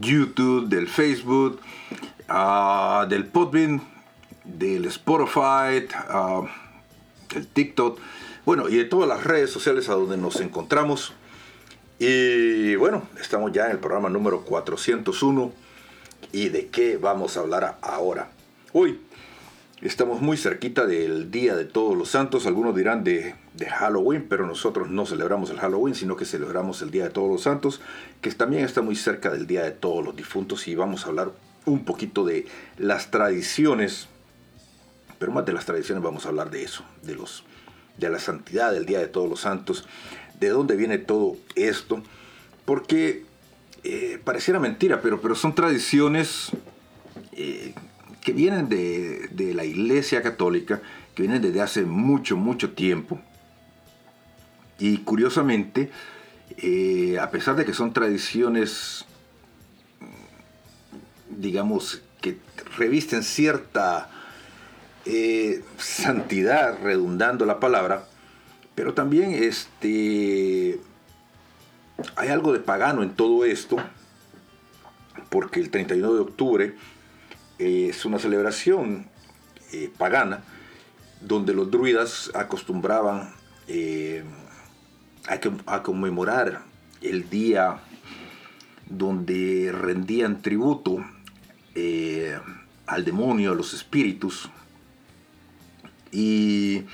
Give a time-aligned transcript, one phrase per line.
[0.00, 1.60] YouTube, del Facebook,
[2.28, 3.82] uh, del Podbean,
[4.44, 6.46] del Spotify, uh,
[7.32, 7.98] del TikTok,
[8.44, 11.12] bueno, y de todas las redes sociales a donde nos encontramos.
[11.98, 15.52] Y bueno, estamos ya en el programa número 401.
[16.32, 18.30] ¿Y de qué vamos a hablar ahora?
[18.72, 19.00] Hoy
[19.80, 22.46] estamos muy cerquita del Día de Todos los Santos.
[22.46, 26.90] Algunos dirán de, de, Halloween, pero nosotros no celebramos el Halloween, sino que celebramos el
[26.90, 27.80] Día de Todos los Santos,
[28.20, 30.68] que también está muy cerca del Día de Todos los Difuntos.
[30.68, 31.32] Y vamos a hablar
[31.64, 32.46] un poquito de
[32.78, 34.08] las tradiciones,
[35.18, 37.44] pero más de las tradiciones vamos a hablar de eso, de, los,
[37.96, 39.86] de la santidad del Día de Todos los Santos
[40.40, 42.02] de dónde viene todo esto,
[42.64, 43.24] porque
[43.84, 46.50] eh, pareciera mentira, pero, pero son tradiciones
[47.32, 47.74] eh,
[48.22, 50.82] que vienen de, la Iglesia Católica,
[51.14, 53.20] que vienen desde hace mucho, mucho tiempo.
[54.78, 55.90] Y curiosamente,
[56.58, 59.04] eh, a pesar de que son tradiciones,
[61.30, 62.38] digamos, que
[62.76, 64.10] revisten cierta
[65.78, 68.06] santidad, redundando la palabra,
[68.74, 70.78] pero también este,
[72.16, 73.76] hay algo de pagano en todo esto,
[75.30, 76.74] porque el 31 de octubre
[77.58, 79.06] eh, es una celebración
[79.72, 80.44] eh, pagana
[81.22, 83.34] donde los druidas acostumbraban
[85.30, 86.62] eh, a, conmemorar
[87.00, 87.80] el día
[88.88, 91.04] donde rendían tributo
[92.86, 94.48] al demonio, a los espíritus.
[96.10, 96.84] Y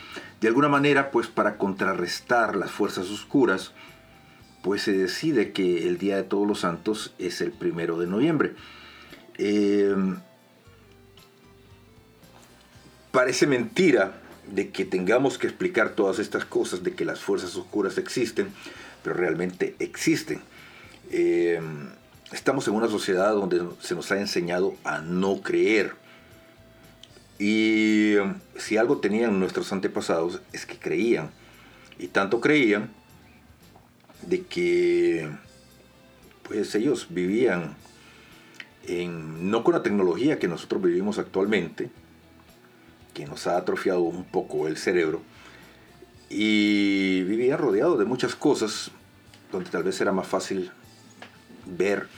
[0.41, 3.73] de alguna manera, pues para contrarrestar las fuerzas oscuras,
[4.63, 8.55] pues se decide que el Día de Todos los Santos es el primero de noviembre.
[9.39, 9.95] Eh,
[13.11, 17.99] parece mentira de que tengamos que explicar todas estas cosas, de que las fuerzas oscuras
[17.99, 18.49] existen,
[19.03, 20.41] pero realmente existen.
[21.11, 21.61] Eh,
[22.33, 25.95] estamos en una sociedad donde se nos ha enseñado a no creer.
[27.39, 31.31] Y um, si algo tenían nuestros antepasados es que creían.
[31.99, 32.91] Y tanto creían
[34.23, 35.29] de que
[36.43, 37.75] pues ellos vivían
[38.87, 41.91] en, no con la tecnología que nosotros vivimos actualmente,
[43.15, 45.23] que nos ha atrofiado un poco el cerebro,
[46.29, 48.91] y vivían rodeados de muchas cosas
[49.51, 50.71] donde tal vez era más fácil
[51.67, 52.09] ver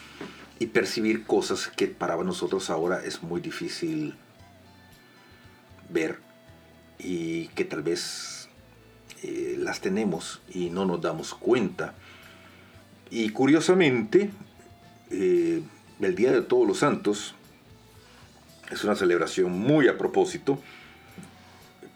[0.60, 4.14] y percibir cosas que para nosotros ahora es muy difícil
[5.90, 6.20] ver
[6.98, 8.48] y que tal vez
[9.24, 11.94] eh, las tenemos y no nos damos cuenta.
[13.10, 14.30] Y curiosamente,
[15.10, 15.60] eh,
[16.00, 17.34] el Día de Todos los Santos
[18.70, 20.60] es una celebración muy a propósito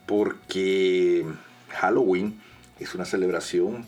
[0.08, 1.25] porque
[1.69, 2.40] Halloween
[2.81, 3.87] es una celebración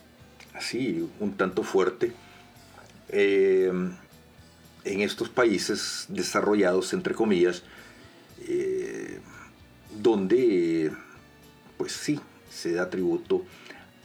[0.55, 2.12] así, un tanto fuerte
[3.08, 3.72] eh,
[4.84, 7.64] en estos países desarrollados, entre comillas,
[10.00, 10.93] donde
[11.76, 12.20] pues sí
[12.50, 13.44] se da tributo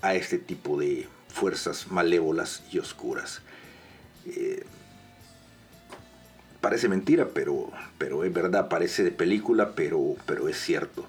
[0.02, 3.42] a este tipo de fuerzas malévolas y oscuras.
[4.26, 4.64] Eh,
[6.62, 11.08] parece mentira, pero, pero es verdad, parece de película, pero, pero es cierto.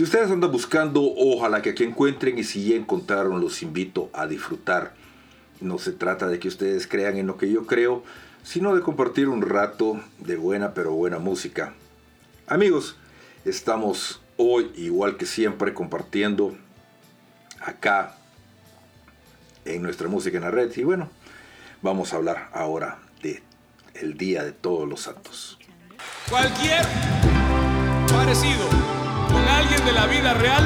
[0.00, 4.26] Si ustedes andan buscando, ojalá que aquí encuentren y si ya encontraron, los invito a
[4.26, 4.94] disfrutar.
[5.60, 8.02] No se trata de que ustedes crean en lo que yo creo,
[8.42, 11.74] sino de compartir un rato de buena pero buena música.
[12.46, 12.96] Amigos,
[13.44, 16.56] Estamos hoy, igual que siempre, compartiendo
[17.60, 18.16] acá
[19.66, 20.74] en nuestra música en la red.
[20.78, 21.10] Y bueno,
[21.82, 23.42] vamos a hablar ahora de
[23.92, 25.58] el Día de Todos los Santos.
[26.30, 26.86] Cualquier
[28.08, 28.89] parecido
[29.84, 30.62] de la vida real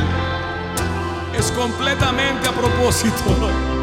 [1.39, 3.74] es completamente a propósito.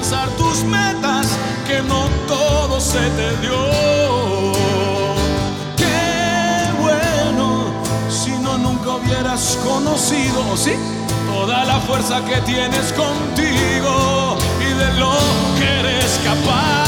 [0.00, 1.26] Alcanzar tus metas,
[1.66, 4.52] que no todo se te dio.
[5.76, 7.64] Qué bueno
[8.08, 10.72] si no nunca hubieras desconocido, ¿sí?
[11.30, 15.12] Toda la fuerza que tienes contigo y de lo
[15.58, 16.86] que eres capaz.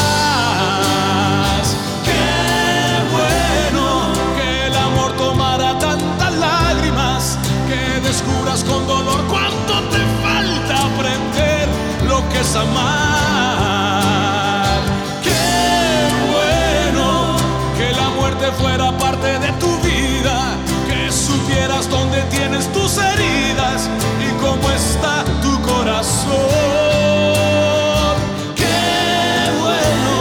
[2.05, 7.39] Qué bueno que el amor tomara tantas lágrimas,
[7.69, 9.92] que descubras con dolor cuánto
[12.43, 12.83] es amar.
[15.23, 15.31] Qué
[16.35, 17.37] bueno
[17.77, 20.57] que la muerte fuera parte de tu vida,
[20.89, 23.89] que supieras dónde tienes tus heridas
[24.27, 26.33] y cómo está tu corazón.
[28.57, 28.83] Qué
[29.61, 30.17] bueno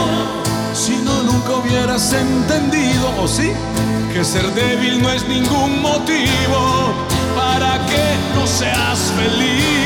[0.74, 3.52] si no nunca hubieras entendido, o sí,
[4.12, 6.60] que ser débil no es ningún motivo
[7.34, 8.04] para que
[8.36, 9.81] no seas feliz.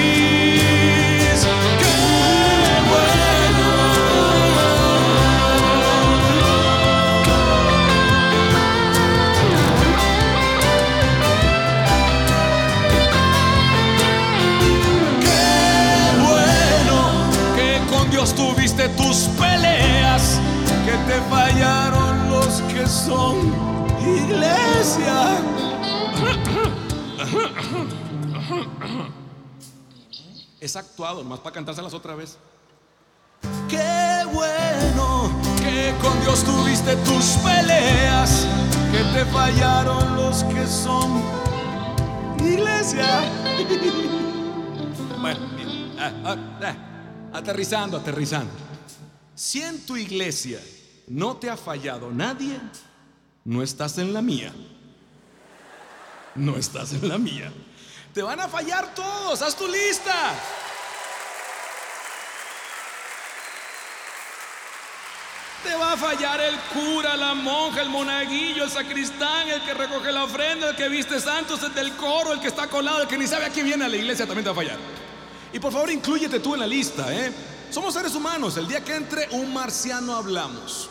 [18.91, 20.41] Tus peleas,
[20.85, 23.37] que te fallaron los que son
[24.01, 25.39] iglesia.
[30.61, 32.39] Es actuado, más para cantárselas otra vez.
[33.69, 38.47] Qué bueno que con Dios tuviste tus peleas,
[38.93, 41.23] que te fallaron los que son
[42.41, 43.07] iglesia.
[45.19, 45.41] Bueno,
[45.99, 46.75] ah, ah, ah,
[47.33, 48.66] aterrizando, aterrizando.
[49.37, 50.59] Si en tu iglesia
[51.09, 52.59] no te ha fallado nadie,
[53.45, 54.51] no estás en la mía.
[56.35, 57.53] No estás en la mía.
[58.15, 60.33] Te van a fallar todos, haz tu lista.
[65.63, 70.13] Te va a fallar el cura, la monja, el monaguillo, el sacristán, el que recoge
[70.13, 73.19] la ofrenda, el que viste santos, el del coro, el que está colado, el que
[73.19, 74.79] ni sabe a quién viene a la iglesia, también te va a fallar.
[75.53, 77.56] Y por favor, inclúyete tú en la lista, ¿eh?
[77.71, 78.57] Somos seres humanos.
[78.57, 80.89] El día que entre un marciano hablamos.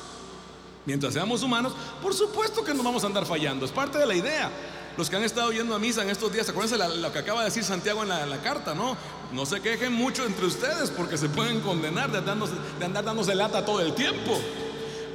[0.86, 3.66] Mientras seamos humanos, por supuesto que nos vamos a andar fallando.
[3.66, 4.52] Es parte de la idea.
[4.98, 7.46] Los que han estado yendo a misa en estos días, acuérdense lo que acaba de
[7.46, 8.96] decir Santiago en la, carta, ¿no?
[9.34, 13.36] No se quejen mucho entre ustedes porque se pueden condenar de, andarnos- de andar dándose
[13.36, 14.40] lata todo el tiempo.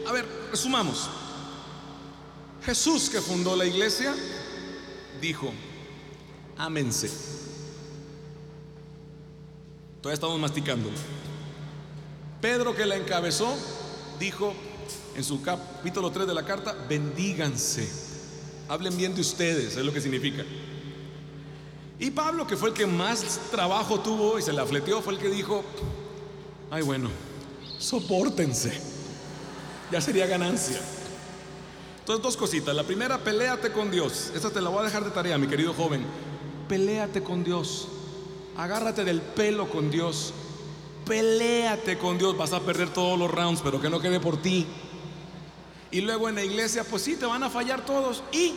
[0.06, 1.08] A ver, resumamos.
[2.64, 4.14] Jesús que fundó la iglesia
[5.20, 5.50] dijo,
[6.58, 7.10] ámense.
[10.02, 10.90] Todavía estamos masticando.
[12.40, 13.54] Pedro que la encabezó
[14.18, 14.54] dijo
[15.14, 17.88] en su capítulo 3 de la carta, bendíganse.
[18.68, 20.44] Hablen bien de ustedes, es lo que significa.
[21.98, 25.18] Y Pablo, que fue el que más trabajo tuvo y se la fleteó, fue el
[25.18, 25.62] que dijo,
[26.70, 27.10] ay bueno,
[27.78, 28.80] soportense.
[29.90, 30.80] Ya sería ganancia.
[31.98, 32.74] Entonces, dos cositas.
[32.74, 34.32] La primera, peléate con Dios.
[34.34, 36.04] Esta te la voy a dejar de tarea, mi querido joven.
[36.68, 37.88] Peléate con Dios.
[38.56, 40.32] Agárrate del pelo con Dios.
[41.06, 42.36] Peléate con Dios.
[42.36, 44.66] Vas a perder todos los rounds, pero que no quede por ti.
[45.90, 48.22] Y luego en la iglesia, pues sí, te van a fallar todos.
[48.32, 48.54] Y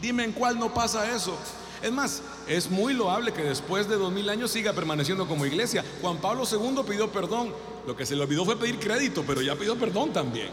[0.00, 1.36] dime en cuál no pasa eso.
[1.82, 5.84] Es más, es muy loable que después de dos mil años siga permaneciendo como iglesia.
[6.00, 7.52] Juan Pablo II pidió perdón.
[7.86, 10.48] Lo que se le olvidó fue pedir crédito, pero ya pidió perdón también.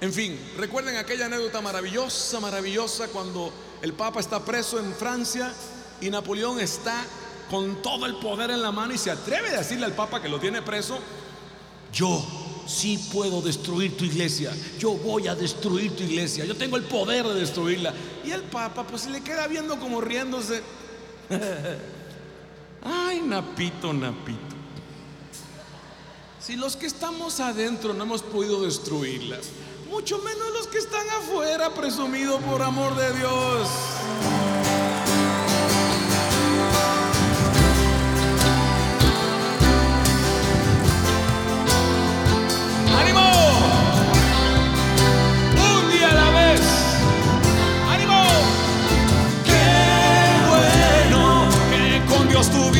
[0.00, 5.52] En fin, recuerden aquella anécdota maravillosa, maravillosa, cuando el Papa está preso en Francia
[6.00, 7.04] y Napoleón está
[7.50, 10.28] con todo el poder en la mano y se atreve a decirle al Papa que
[10.28, 10.98] lo tiene preso,
[11.92, 12.24] yo
[12.66, 17.26] sí puedo destruir tu iglesia, yo voy a destruir tu iglesia, yo tengo el poder
[17.26, 17.94] de destruirla.
[18.24, 20.62] Y el Papa pues se le queda viendo como riéndose.
[22.82, 24.56] Ay, Napito, Napito.
[26.40, 29.50] Si los que estamos adentro no hemos podido destruirlas,
[29.90, 33.68] mucho menos los que están afuera, presumido por amor de Dios.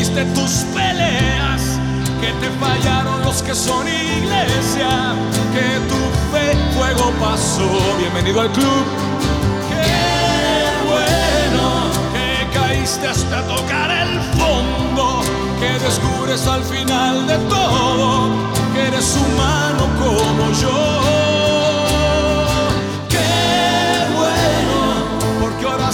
[0.08, 1.78] Tuviste tus peleas!
[2.20, 5.14] Que te fallaron los que son iglesia,
[5.52, 6.00] que tu
[6.32, 7.68] fe fuego pasó.
[7.98, 8.84] Bienvenido al club.
[9.68, 15.20] Qué bueno que caíste hasta tocar el fondo,
[15.60, 18.30] que descubres al final de todo
[18.72, 21.27] que eres humano como yo.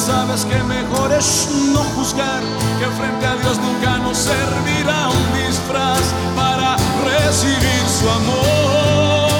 [0.05, 2.43] Sabes que mejor es no juzgar,
[2.79, 6.03] que frente a Dios nunca nos servirá un disfraz
[6.37, 9.31] para recibir su amor.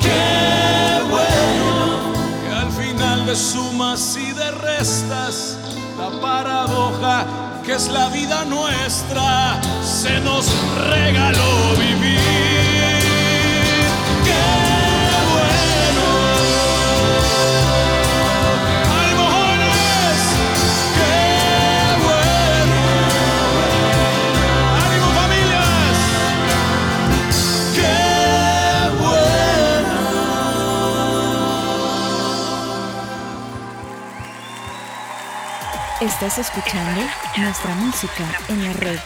[0.00, 5.56] Qué bueno, que al final de sumas y de restas,
[5.96, 7.24] la paradoja
[7.64, 10.46] que es la vida nuestra, se nos
[10.90, 12.65] regaló vivir.
[36.06, 37.00] Estás escuchando
[37.36, 38.98] nuestra música en la red.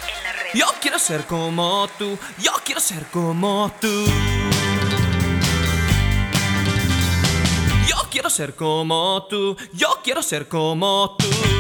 [0.52, 4.04] Yo quiero ser como tú, yo quiero ser como tú.
[7.88, 11.59] Yo quiero ser como tú, yo quiero ser como tú.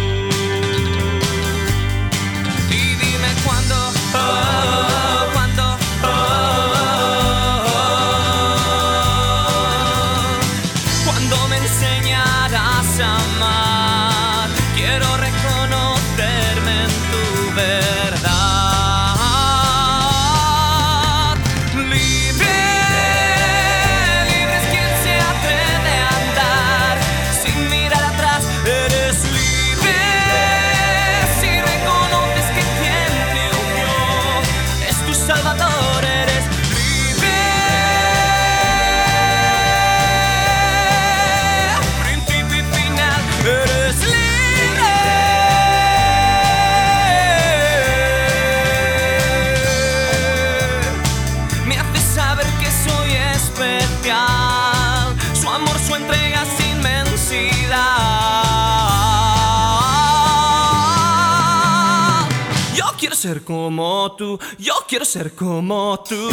[63.20, 66.30] Ser como tú, yo quiero ser como tú.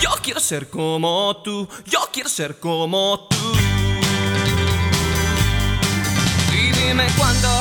[0.00, 3.36] Yo quiero ser como tú, yo quiero ser como tú.
[6.50, 7.60] Y dime cuándo,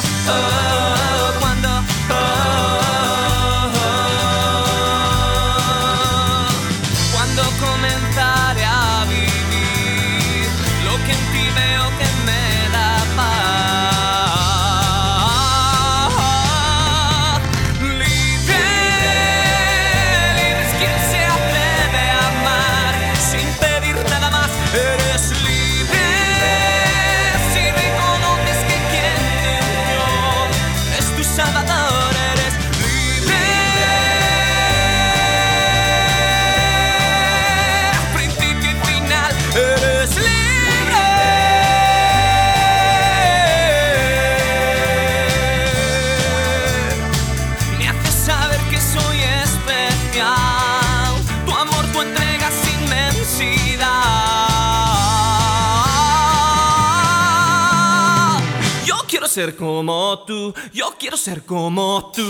[59.33, 62.21] ser como tú, yo quiero ser como tú.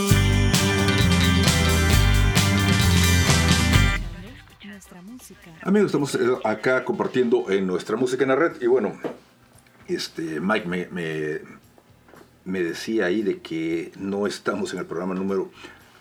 [5.63, 8.98] Amigos, estamos eh, acá compartiendo en nuestra música en la red y bueno,
[9.86, 11.42] este Mike me, me,
[12.46, 15.52] me decía ahí de que no estamos en el programa número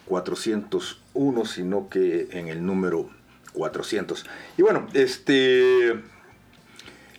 [0.07, 3.11] 401, sino que en el número
[3.55, 4.25] 400.
[4.57, 6.01] Y bueno, este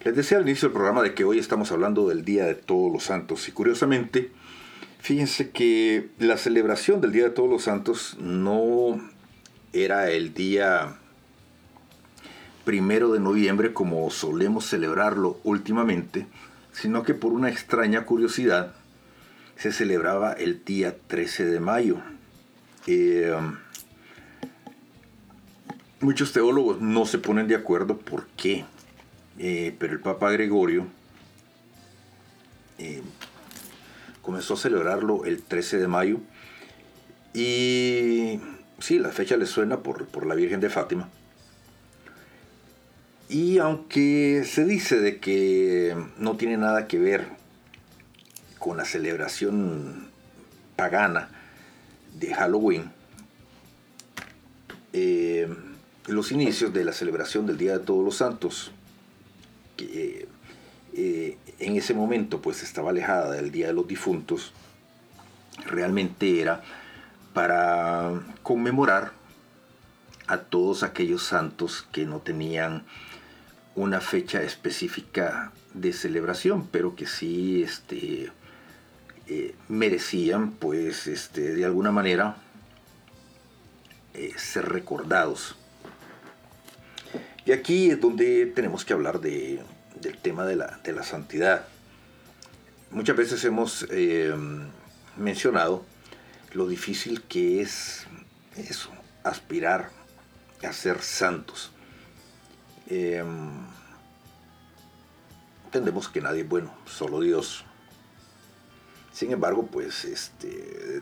[0.03, 2.91] les decía al inicio del programa de que hoy estamos hablando del Día de Todos
[2.91, 4.31] los Santos y curiosamente,
[4.99, 9.01] fíjense que la celebración del Día de Todos los Santos no
[9.71, 10.97] era el día
[12.65, 16.27] primero de noviembre como solemos celebrarlo últimamente,
[16.73, 18.73] sino que por una extraña curiosidad
[19.55, 21.97] se celebraba el día 13 de mayo.
[22.87, 23.33] Eh,
[26.01, 28.65] muchos teólogos no se ponen de acuerdo por qué,
[29.39, 30.87] eh, pero el Papa Gregorio
[32.77, 33.01] eh,
[34.21, 36.19] comenzó a celebrarlo el 13 de mayo
[37.33, 38.39] y
[38.79, 41.09] sí, la fecha le suena por, por la Virgen de Fátima.
[43.29, 47.25] Y aunque se dice de que no tiene nada que ver
[48.59, 50.09] con la celebración
[50.75, 51.29] pagana
[52.19, 52.91] de Halloween,
[54.93, 55.47] eh,
[56.05, 58.71] los inicios de la celebración del Día de Todos los Santos,
[59.75, 60.27] que
[60.93, 64.53] eh, en ese momento pues estaba alejada del Día de los Difuntos,
[65.65, 66.61] realmente era
[67.33, 69.11] para conmemorar
[70.27, 72.83] a todos aquellos santos que no tenían
[73.75, 78.31] una fecha específica de celebración, pero que sí este,
[79.27, 82.37] eh, merecían, pues, este, de alguna manera
[84.13, 85.55] eh, ser recordados.
[87.45, 89.61] Y aquí es donde tenemos que hablar de,
[89.99, 91.65] del tema de la, de la santidad.
[92.91, 94.33] muchas veces hemos eh,
[95.17, 95.85] mencionado
[96.53, 98.05] lo difícil que es
[98.55, 98.91] eso,
[99.23, 99.89] aspirar
[100.63, 101.71] a ser santos.
[102.87, 103.23] Eh,
[105.65, 107.65] entendemos que nadie es bueno, solo Dios.
[109.11, 110.47] Sin embargo, pues este,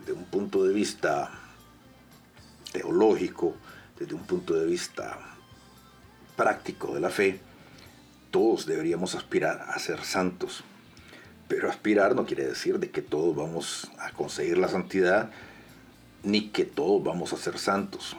[0.00, 1.30] desde un punto de vista
[2.72, 3.54] teológico,
[3.98, 5.31] desde un punto de vista
[6.36, 7.40] práctico de la fe,
[8.30, 10.64] todos deberíamos aspirar a ser santos.
[11.48, 15.30] Pero aspirar no quiere decir de que todos vamos a conseguir la santidad,
[16.22, 18.16] ni que todos vamos a ser santos.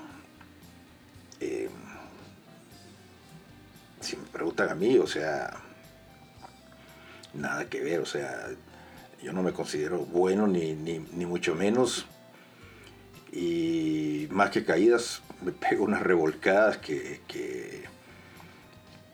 [1.39, 1.69] Eh,
[4.01, 5.57] si me preguntan a mí, o sea,
[7.33, 8.49] nada que ver, o sea,
[9.21, 12.05] yo no me considero bueno ni, ni, mucho menos.
[13.31, 17.83] Y más que caídas, me pego unas revolcadas que, que,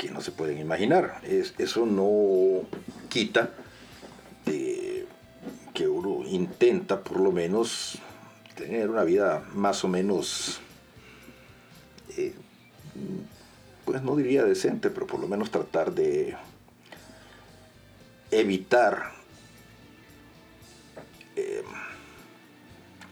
[0.08, 1.20] no se pueden imaginar.
[1.24, 2.66] Es, eso no
[3.10, 3.52] quita
[5.80, 8.00] que uno intenta por lo menos
[8.56, 10.60] tener una vida más o menos,
[12.18, 12.34] eh,
[13.86, 16.36] pues no diría decente, pero por lo menos tratar de
[18.30, 19.14] evitar
[21.38, 21.64] eh,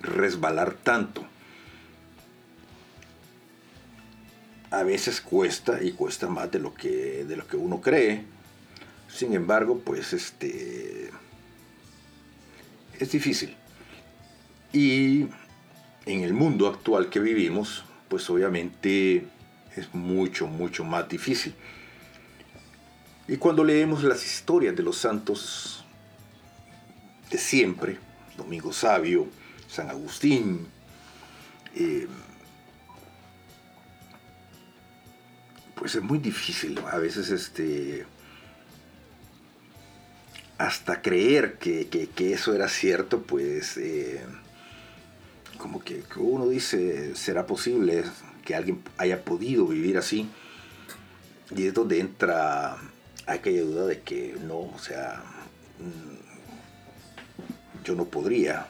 [0.02, 1.26] resbalar tanto.
[4.70, 8.24] A veces cuesta y cuesta más de lo que, de lo que uno cree.
[9.08, 11.10] Sin embargo, pues este
[13.00, 13.56] es difícil.
[14.74, 15.28] Y
[16.06, 19.26] en el mundo actual que vivimos, pues obviamente
[19.76, 21.54] es mucho, mucho más difícil.
[23.28, 25.84] Y cuando leemos las historias de los santos
[27.30, 27.98] de siempre,
[28.38, 29.28] Domingo Sabio,
[29.68, 30.68] San Agustín,
[31.76, 32.08] eh,
[35.88, 38.06] pues es muy difícil a veces este
[40.58, 44.20] hasta creer que, eso era cierto, pues eh,
[45.58, 48.04] como que, uno dice, ¿será posible
[48.44, 50.30] que alguien haya podido vivir así?
[51.56, 52.76] Y es donde entra
[53.26, 55.24] aquella duda de que no, o sea,
[55.80, 56.18] mm,
[57.86, 58.68] yo no podría.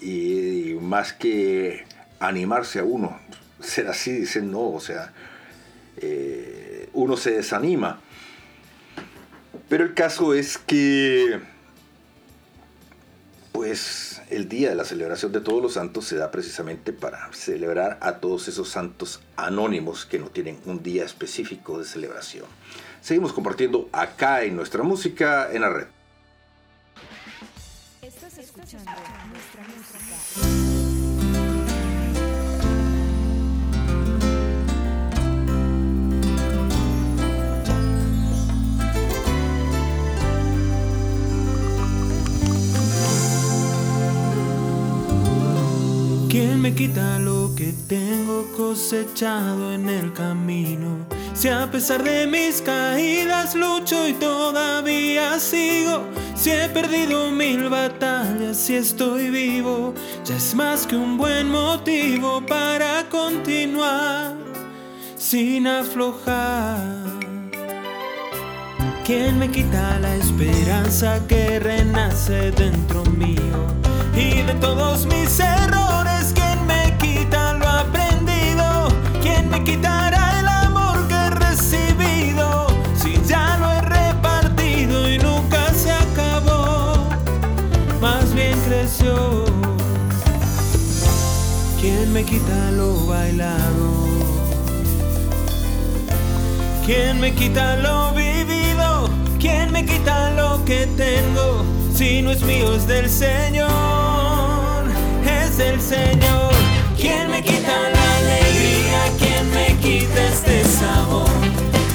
[0.00, 1.84] Y más que
[2.18, 3.16] animarse a uno,
[3.60, 5.12] ser así, dice no, o sea,
[6.00, 8.00] eh, uno se desanima
[9.68, 11.40] pero el caso es que,
[13.52, 17.98] pues, el día de la celebración de todos los santos se da precisamente para celebrar
[18.00, 22.46] a todos esos santos anónimos que no tienen un día específico de celebración.
[23.02, 25.86] Seguimos compartiendo acá en nuestra música en la red.
[46.28, 51.06] ¿Quién me quita lo que tengo cosechado en el camino?
[51.32, 56.02] Si a pesar de mis caídas lucho y todavía sigo,
[56.34, 62.44] si he perdido mil batallas y estoy vivo, ya es más que un buen motivo
[62.46, 64.34] para continuar
[65.16, 66.78] sin aflojar.
[69.04, 73.66] ¿Quién me quita la esperanza que renace dentro mío?
[74.14, 76.17] Y de todos mis errores,
[79.68, 82.66] quitará el amor que he recibido?
[83.00, 86.94] Si ya lo he repartido y nunca se acabó,
[88.00, 89.44] más bien creció.
[91.80, 93.88] ¿Quién me quita lo bailado?
[96.86, 99.10] ¿Quién me quita lo vivido?
[99.38, 101.64] ¿Quién me quita lo que tengo?
[101.94, 103.68] Si no es mío, es del Señor,
[105.42, 106.52] es del Señor.
[106.96, 109.27] ¿Quién me quita la alegría?
[109.38, 111.28] ¿Quién me quita este sabor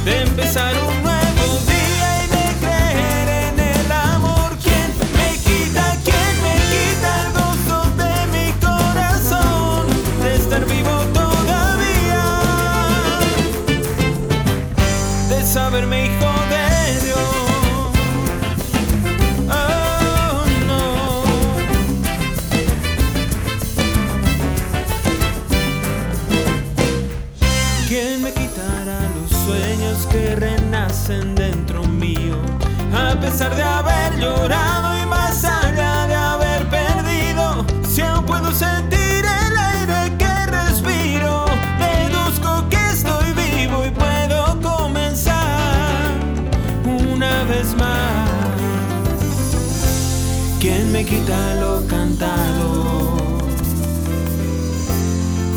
[0.05, 4.55] de empezar un nuevo día y de creer en el amor?
[4.63, 5.97] ¿Quién me quita?
[6.05, 9.87] ¿Quién me quita el gozo de mi corazón
[10.21, 12.23] de estar vivo todavía?
[15.27, 16.42] De saberme hijo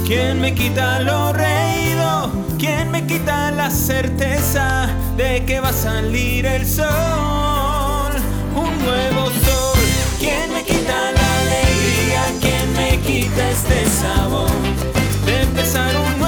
[0.07, 2.31] ¿Quién me quita lo reído?
[2.61, 8.13] ¿Quién me quita la certeza de que va a salir el sol?
[8.55, 9.83] Un nuevo sol.
[10.21, 12.23] ¿Quién me quita la alegría?
[12.41, 14.49] ¿Quién me quita este sabor?
[15.27, 16.26] De empezar un nuevo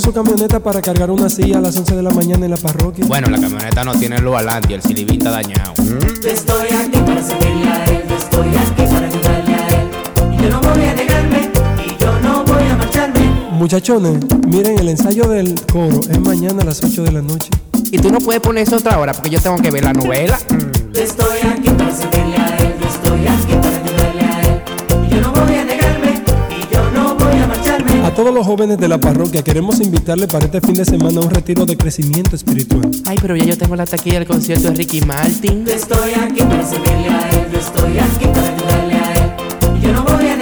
[0.00, 3.04] Su camioneta para cargar una silla a las 11 de la mañana en la parroquia.
[3.06, 5.74] Bueno, la camioneta no tiene luz adelante y el silibín está dañado.
[5.76, 9.90] Yo estoy aquí para servirle a él, yo estoy aquí para ayudarle a él.
[10.32, 11.50] Y yo no voy a negarme,
[11.86, 13.20] y yo no voy a marcharme.
[13.52, 17.50] Muchachones, miren, el ensayo del coro es mañana a las 8 de la noche.
[17.92, 20.40] Y tú no puedes poner eso otra hora porque yo tengo que ver la novela.
[20.92, 23.61] Yo estoy aquí para servirle a él, yo estoy aquí
[28.22, 31.30] todos los jóvenes de la parroquia queremos invitarle para este fin de semana a un
[31.30, 32.88] retiro de crecimiento espiritual.
[33.04, 35.66] Ay, pero ya yo tengo la taquilla del concierto de Ricky Martin.
[35.66, 39.80] Yo estoy aquí para servirle a él, yo estoy aquí para ayudarle a él.
[39.82, 40.41] Yo no voy a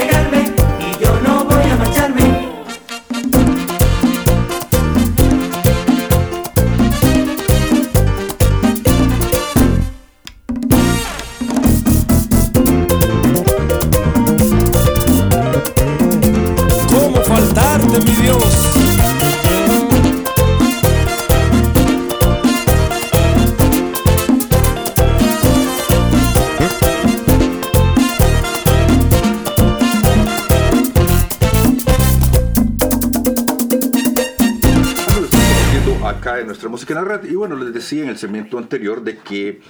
[36.50, 37.30] nuestra música red.
[37.30, 39.60] Y bueno, les decía en el segmento anterior de que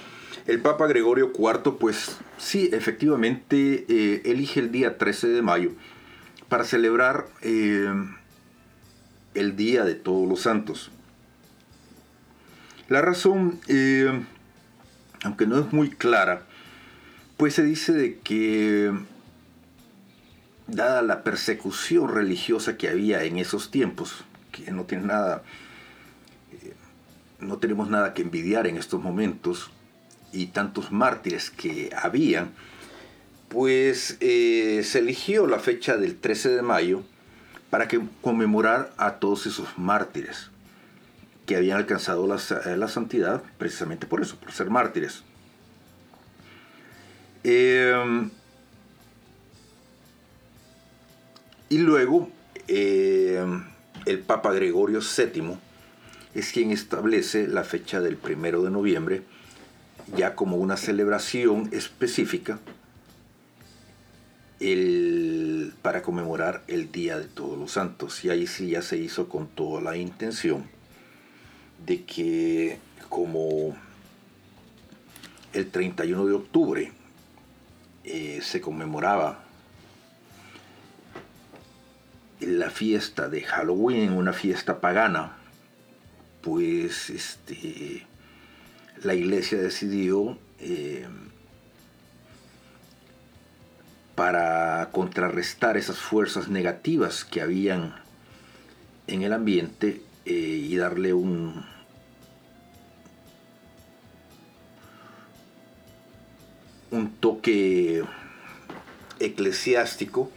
[0.47, 5.71] el Papa Gregorio IV, pues sí, efectivamente eh, elige el día 13 de mayo
[6.49, 7.93] para celebrar eh,
[9.35, 10.89] el Día de Todos los Santos.
[12.89, 14.25] La razón, eh,
[15.23, 16.47] aunque no es muy clara,
[17.37, 18.91] pues se dice de que
[20.65, 25.43] dada la persecución religiosa que había en esos tiempos, que no tiene nada,
[27.41, 29.71] no tenemos nada que envidiar en estos momentos,
[30.31, 32.51] y tantos mártires que habían,
[33.49, 37.03] pues eh, se eligió la fecha del 13 de mayo
[37.69, 40.49] para que conmemorar a todos esos mártires
[41.45, 42.39] que habían alcanzado la,
[42.77, 45.23] la santidad precisamente por eso, por ser mártires.
[47.43, 48.29] Eh,
[51.69, 52.29] y luego
[52.67, 53.43] eh,
[54.05, 55.57] el Papa Gregorio VII
[56.33, 59.23] es quien establece la fecha del primero de noviembre
[60.15, 62.59] ya como una celebración específica
[64.59, 68.23] el, para conmemorar el Día de Todos los Santos.
[68.23, 70.65] Y ahí sí ya se hizo con toda la intención
[71.85, 72.77] de que
[73.09, 73.75] como
[75.53, 76.91] el 31 de octubre
[78.03, 79.43] eh, se conmemoraba
[82.39, 85.37] la fiesta de Halloween, una fiesta pagana,
[86.41, 88.05] pues este,
[89.03, 91.07] la iglesia decidió eh,
[94.15, 97.95] para contrarrestar esas fuerzas negativas que habían
[99.07, 101.65] en el ambiente eh, y darle un,
[106.91, 108.03] un toque
[109.19, 110.29] eclesiástico,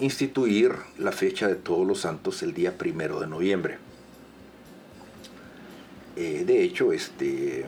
[0.00, 3.87] instituir la fecha de todos los santos el día primero de noviembre.
[6.20, 7.64] Eh, de hecho, este,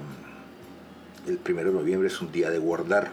[1.28, 3.12] el primero de noviembre es un día de guardar.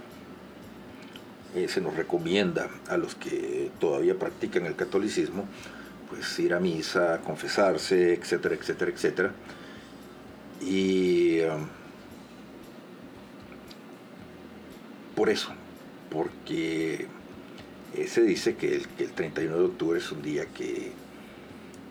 [1.54, 5.46] Eh, se nos recomienda a los que todavía practican el catolicismo,
[6.10, 9.32] pues ir a misa, confesarse, etcétera, etcétera, etcétera.
[10.60, 11.68] Y um,
[15.16, 15.50] por eso,
[16.10, 17.06] porque
[17.96, 20.94] eh, se dice que el, que el, 31 de octubre es un día que,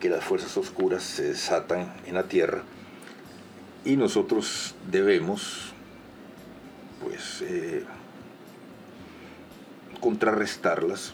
[0.01, 2.63] que las fuerzas oscuras se desatan en la tierra
[3.87, 5.71] y nosotros debemos
[7.01, 7.85] pues eh,
[10.01, 11.13] contrarrestarlas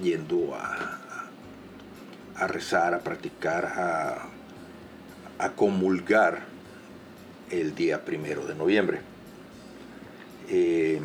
[0.00, 1.26] yendo a,
[2.46, 4.28] rezar, a practicar, a,
[5.44, 6.44] a, comulgar
[7.50, 9.00] el día primero de noviembre.
[10.48, 11.00] Eh,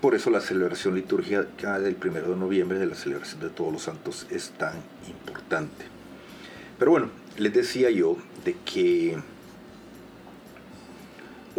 [0.00, 3.82] por eso la celebración litúrgica del primero de noviembre, de la celebración de todos los
[3.82, 4.74] santos, es tan
[5.06, 5.84] importante.
[6.80, 9.18] Pero bueno, les decía yo de que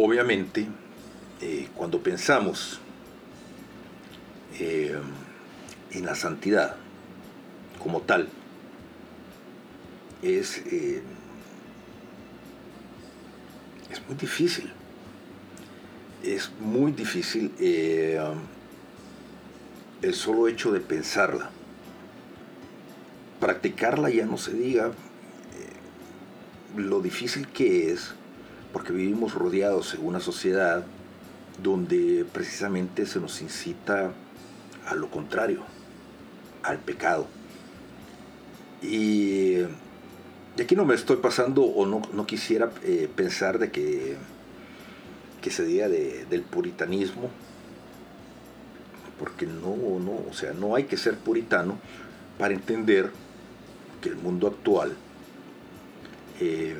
[0.02, 0.66] obviamente,
[1.42, 2.80] eh, cuando pensamos
[4.58, 4.98] eh,
[5.90, 6.76] en la santidad
[7.78, 8.26] como tal,
[10.22, 11.02] es, eh,
[13.90, 14.72] es muy difícil.
[16.22, 18.24] Es muy difícil el
[20.14, 21.50] solo hecho de pensarla.
[23.38, 24.92] Practicarla ya no se diga
[26.76, 28.14] lo difícil que es
[28.72, 30.84] porque vivimos rodeados en una sociedad
[31.62, 34.12] donde precisamente se nos incita
[34.86, 35.62] a lo contrario,
[36.62, 37.26] al pecado.
[38.82, 39.58] Y,
[40.60, 44.16] aquí no me estoy pasando o no, quisiera eh, pensar de que,
[45.42, 47.30] que se diga del puritanismo,
[49.18, 51.78] porque no, no, o sea, no hay que ser puritano
[52.38, 53.10] para entender
[54.00, 54.96] que el mundo actual
[56.40, 56.74] eh,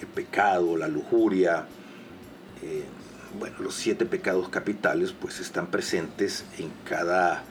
[0.00, 1.66] el pecado, la lujuria,
[2.62, 2.84] eh,
[3.38, 7.44] bueno, los siete pecados capitales pues están presentes en cada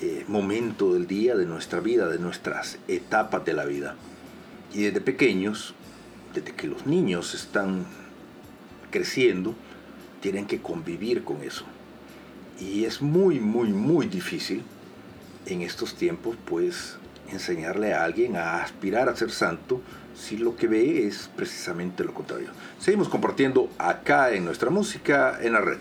[0.00, 3.96] eh, momento del día de nuestra vida, de nuestras etapas de la vida.
[4.72, 5.74] Y desde pequeños,
[6.34, 7.84] desde que los niños están
[8.90, 9.54] creciendo,
[10.20, 11.64] tienen que convivir con eso.
[12.58, 14.62] Y es muy, muy, muy difícil
[15.46, 16.96] en estos tiempos, pues,
[17.30, 19.80] enseñarle a alguien a aspirar a ser santo
[20.14, 22.48] si lo que ve es precisamente lo contrario.
[22.78, 25.78] Seguimos compartiendo acá en nuestra música en la red.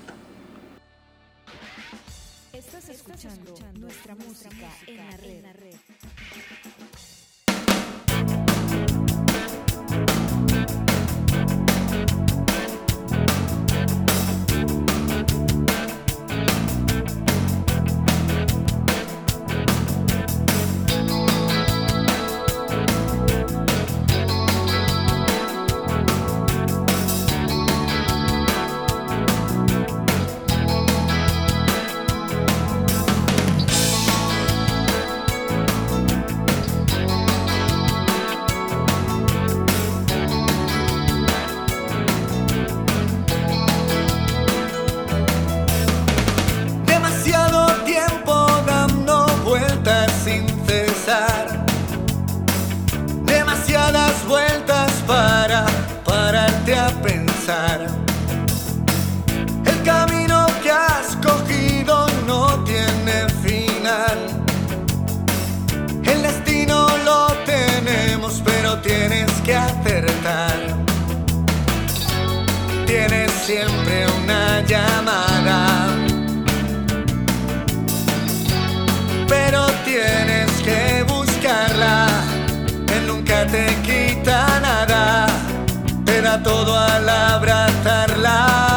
[86.38, 88.69] Todo al abrazarla.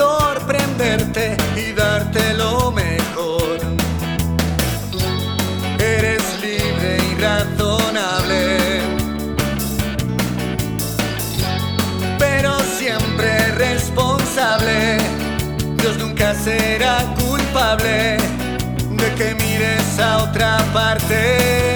[0.00, 3.58] Sorprenderte y darte lo mejor.
[5.78, 8.80] Eres libre y razonable.
[12.18, 13.30] pero siempre
[13.68, 14.98] responsable.
[15.80, 18.16] Dios nunca será culpable
[19.00, 21.69] de que mires a otra parte.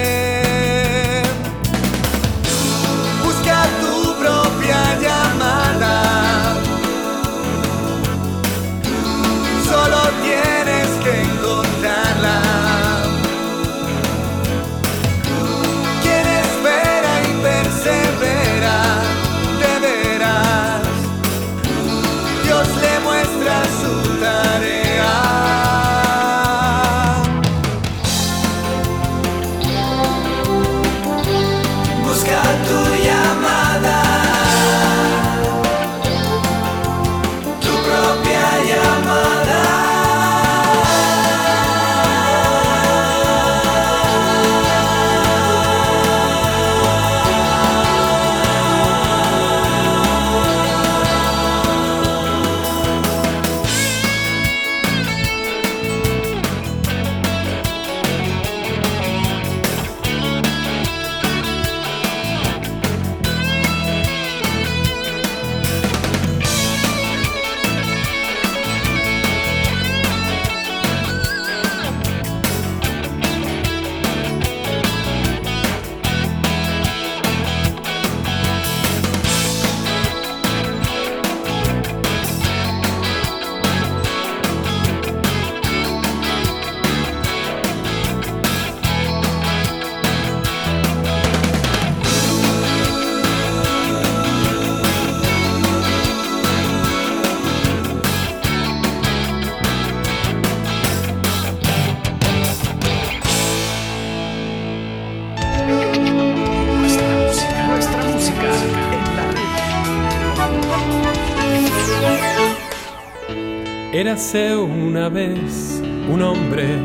[114.15, 116.77] Érase una vez un hombre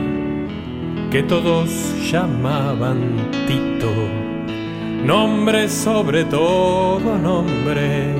[1.12, 1.70] que todos
[2.10, 3.92] llamaban Tito,
[5.06, 8.16] nombre sobre todo nombre,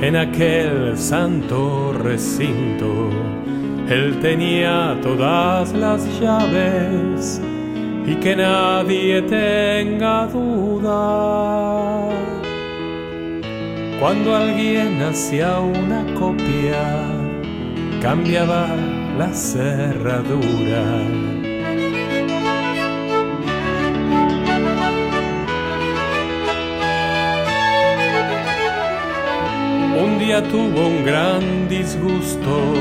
[0.00, 3.10] en aquel santo recinto.
[3.90, 7.42] Él tenía todas las llaves
[8.06, 12.08] y que nadie tenga duda.
[14.00, 17.23] Cuando alguien hacía una copia,
[18.04, 18.68] cambiaba
[19.16, 20.84] la cerradura.
[30.04, 32.74] Un día tuvo un gran disgusto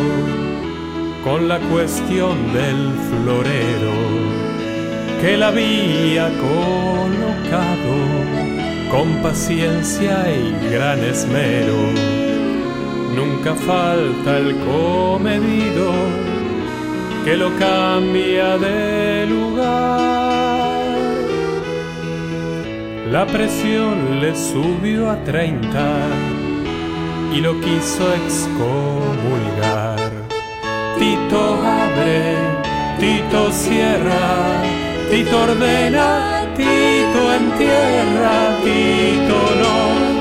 [1.24, 3.96] con la cuestión del florero
[5.22, 7.96] que la había colocado
[8.92, 12.23] con paciencia y gran esmero.
[13.16, 15.92] Nunca falta el comedido
[17.24, 20.84] que lo cambia de lugar.
[23.12, 25.98] La presión le subió a 30
[27.34, 30.00] y lo quiso excomulgar.
[30.98, 32.36] Tito abre,
[33.00, 34.64] Tito cierra,
[35.12, 40.13] Tito ordena, Tito en tierra, Tito no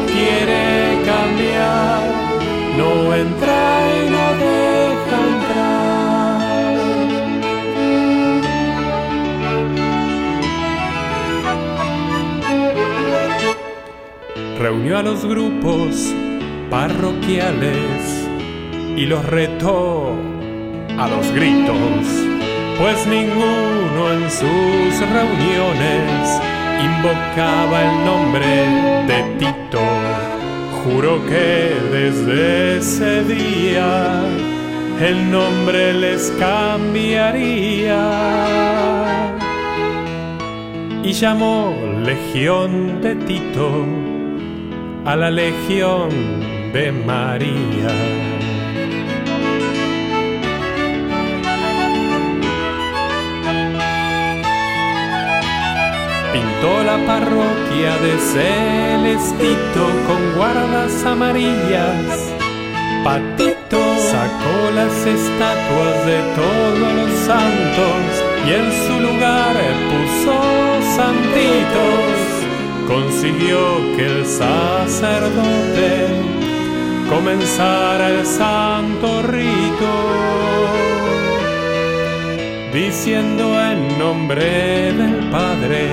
[2.76, 5.72] no entra y no deja entrar.
[14.58, 16.14] Reunió a los grupos
[16.70, 18.28] parroquiales
[18.96, 20.14] y los retó
[20.98, 22.06] a los gritos,
[22.78, 26.40] pues ninguno en sus reuniones
[26.82, 28.46] invocaba el nombre
[29.06, 30.31] de Tito.
[30.84, 34.24] Juro que desde ese día
[35.00, 38.02] el nombre les cambiaría.
[41.04, 41.74] Y llamó
[42.04, 43.86] Legión de Tito
[45.04, 46.10] a la Legión
[46.72, 48.31] de María.
[56.32, 62.32] Pintó la parroquia de Celestito con guardas amarillas.
[63.04, 67.98] Patito sacó las estatuas de todos los santos
[68.46, 69.54] y en su lugar
[69.90, 70.36] puso
[70.96, 72.14] santitos.
[72.88, 76.06] Consiguió que el sacerdote
[77.10, 80.41] comenzara el santo rito
[82.92, 85.88] diciendo en nombre del Padre,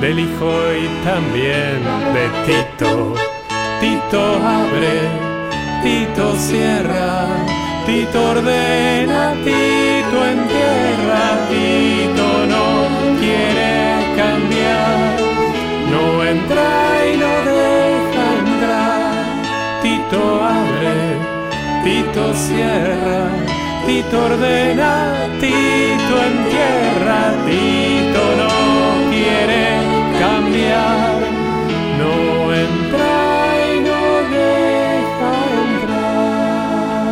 [0.00, 1.78] del Hijo y también
[2.14, 3.12] de Tito.
[3.80, 4.96] Tito abre,
[5.82, 7.26] Tito cierra,
[7.84, 12.66] Tito ordena, Tito entierra, Tito no
[13.20, 13.70] quiere
[14.16, 15.20] cambiar,
[15.92, 16.70] no entra
[17.12, 19.82] y no deja entrar.
[19.82, 21.18] Tito abre,
[21.84, 23.49] Tito cierra.
[23.90, 28.54] Tito ordena, Tito entierra, Tito no
[29.10, 29.64] quiere
[30.16, 31.18] cambiar,
[31.98, 32.14] no
[32.54, 33.12] entra
[33.66, 35.32] y no deja
[35.74, 37.02] entrar.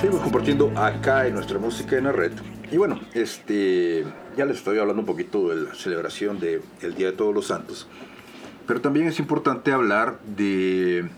[0.00, 2.32] Seguimos compartiendo acá en nuestra música en la red.
[2.72, 4.04] Y bueno, este,
[4.36, 7.86] ya les estoy hablando un poquito de la celebración del Día de Todos los Santos.
[8.66, 11.08] Pero también es importante hablar de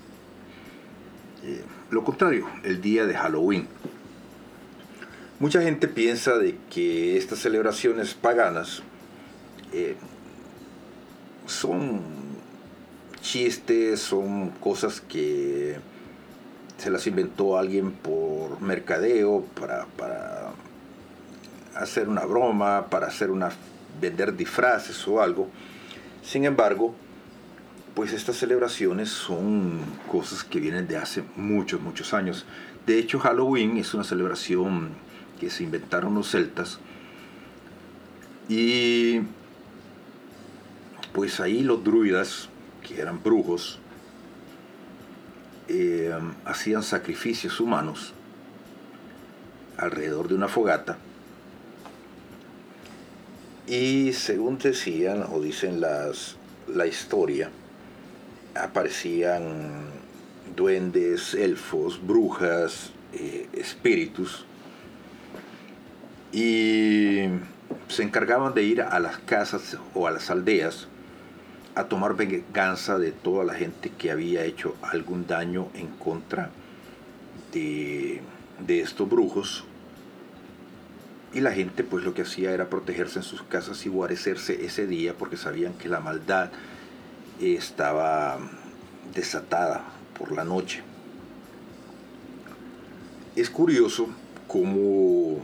[1.44, 3.66] eh, lo contrario, el día de Halloween.
[5.40, 8.82] Mucha gente piensa de que estas celebraciones paganas
[9.72, 9.96] eh,
[11.46, 12.02] son
[13.22, 15.76] chistes, son cosas que
[16.76, 20.50] se las inventó alguien por mercadeo, para, para
[21.74, 23.48] hacer una broma, para hacer una
[23.98, 25.48] vender disfraces o algo.
[26.22, 26.94] Sin embargo,
[27.94, 32.44] pues estas celebraciones son cosas que vienen de hace muchos, muchos años.
[32.84, 35.08] De hecho, Halloween es una celebración
[35.40, 36.78] que se inventaron los celtas.
[38.48, 39.20] Y
[41.14, 42.50] pues ahí los druidas,
[42.86, 43.78] que eran brujos,
[45.68, 46.12] eh,
[46.44, 48.12] hacían sacrificios humanos
[49.78, 50.98] alrededor de una fogata.
[53.66, 56.36] Y según decían o dicen las,
[56.68, 57.50] la historia,
[58.54, 59.86] aparecían
[60.54, 64.44] duendes, elfos, brujas, eh, espíritus
[66.32, 67.26] y
[67.88, 70.88] se encargaban de ir a las casas o a las aldeas
[71.74, 76.50] a tomar venganza de toda la gente que había hecho algún daño en contra
[77.52, 78.20] de,
[78.66, 79.64] de estos brujos.
[81.32, 84.86] Y la gente pues lo que hacía era protegerse en sus casas y guarecerse ese
[84.86, 86.50] día porque sabían que la maldad
[87.40, 88.38] estaba
[89.14, 89.84] desatada
[90.18, 90.82] por la noche.
[93.36, 94.08] Es curioso
[94.48, 95.40] cómo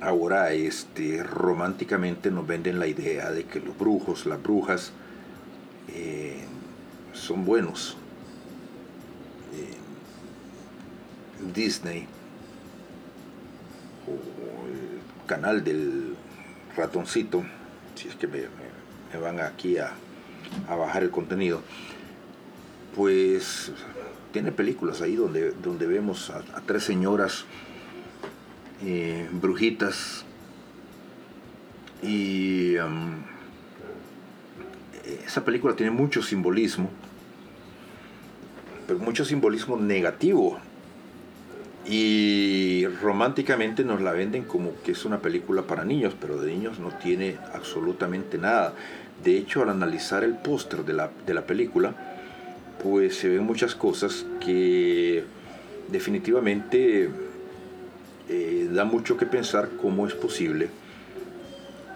[0.00, 4.92] ahora este, románticamente nos venden la idea de que los brujos, las brujas,
[5.88, 6.44] eh,
[7.12, 7.96] son buenos.
[9.54, 9.76] Eh,
[11.54, 12.06] Disney
[14.06, 16.14] o el canal del
[16.76, 17.44] ratoncito,
[17.94, 18.42] si es que me,
[19.18, 19.92] van aquí a,
[20.68, 21.62] a, bajar el contenido,
[22.94, 23.72] pues
[24.32, 27.46] tiene películas ahí donde, donde vemos a tres señoras
[28.84, 30.24] eh, brujitas.
[32.02, 33.22] Y um,
[35.26, 36.90] esa película tiene mucho simbolismo
[38.86, 40.58] pero mucho simbolismo negativo.
[41.88, 46.80] Y románticamente nos la venden como que es una película para niños pero de niños
[46.80, 48.74] no tiene absolutamente nada.
[49.22, 51.94] De hecho al analizar el póster de la, de la película
[52.82, 55.24] pues se ven muchas cosas que
[55.88, 57.08] definitivamente
[58.28, 60.68] eh, da mucho que pensar cómo es posible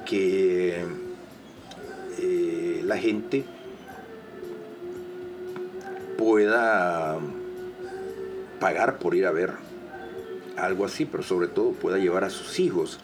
[0.06, 0.84] que
[2.18, 3.44] eh, la gente
[6.18, 7.18] pueda
[8.58, 9.52] pagar por ir a ver
[10.56, 13.00] algo así, pero sobre todo pueda llevar a sus hijos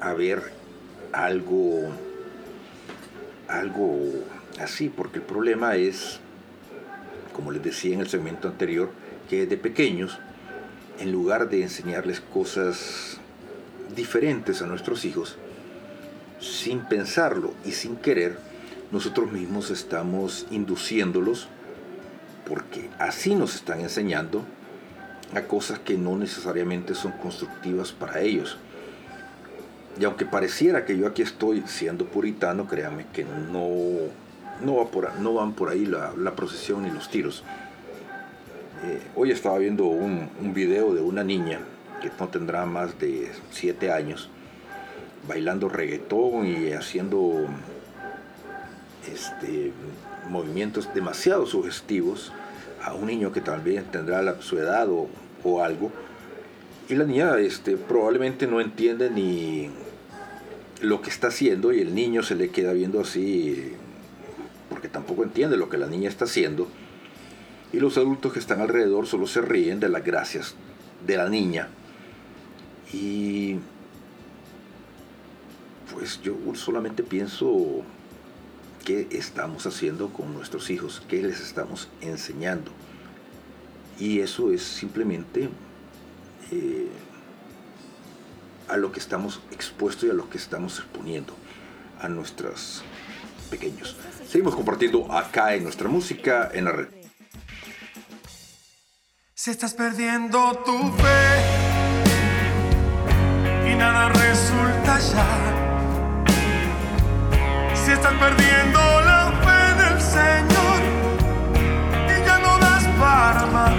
[0.00, 0.42] a ver
[1.12, 1.90] algo
[3.50, 3.98] algo
[4.60, 6.20] así, porque el problema es,
[7.34, 8.90] como les decía en el segmento anterior,
[9.28, 10.18] que de pequeños,
[11.00, 13.18] en lugar de enseñarles cosas
[13.96, 15.36] diferentes a nuestros hijos,
[16.40, 18.38] sin pensarlo y sin querer,
[18.92, 21.48] nosotros mismos estamos induciéndolos,
[22.46, 24.44] porque así nos están enseñando,
[25.34, 28.58] a cosas que no necesariamente son constructivas para ellos.
[29.98, 33.68] Y aunque pareciera que yo aquí estoy siendo puritano, créanme que no,
[34.64, 37.44] no, va por, no van por ahí la, la procesión ni los tiros.
[38.82, 41.60] Eh, hoy estaba viendo un, video de una niña
[42.00, 44.30] que no tendrá más de 7 años,
[45.28, 47.46] bailando reggaetón y haciendo
[49.12, 49.72] este,
[50.30, 52.32] movimientos demasiado sugestivos
[52.82, 55.08] a un niño que también tendrá la, su edad o,
[55.44, 55.92] o, algo.
[56.88, 59.68] Y la niña este, probablemente no entiende ni
[60.80, 63.74] lo que está haciendo y el niño se le queda viendo así
[64.70, 66.66] porque tampoco entiende lo que la niña está haciendo.
[67.72, 70.54] Y los adultos que están alrededor solo se ríen de las gracias
[71.06, 71.68] de la niña.
[72.92, 73.56] Y
[75.92, 77.82] pues yo solamente pienso
[78.84, 82.72] qué estamos haciendo con nuestros hijos, qué les estamos enseñando.
[83.98, 85.48] Y eso es simplemente
[86.50, 86.88] eh,
[88.68, 91.34] a lo que estamos expuestos y a lo que estamos exponiendo
[92.00, 92.82] a nuestros
[93.50, 93.96] pequeños.
[94.26, 96.99] Seguimos compartiendo acá en nuestra música en la red.
[99.42, 101.22] Si estás perdiendo tu fe
[103.70, 105.24] y nada resulta ya.
[107.74, 110.80] Si estás perdiendo la fe en el Señor
[112.14, 113.72] y ya no das para más.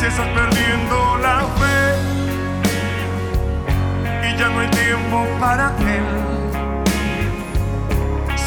[0.00, 1.78] Si estás perdiendo la fe
[4.26, 6.06] y ya no hay tiempo para Él.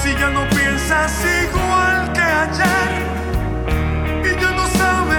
[0.02, 1.14] Si ya no piensas
[1.46, 3.19] igual que ayer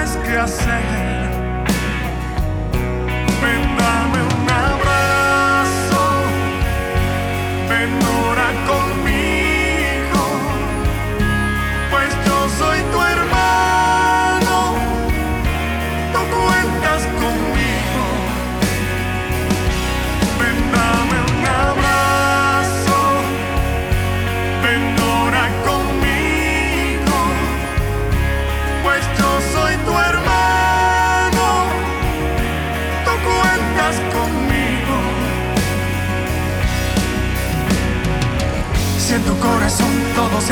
[0.06, 1.09] sabes qué hacer.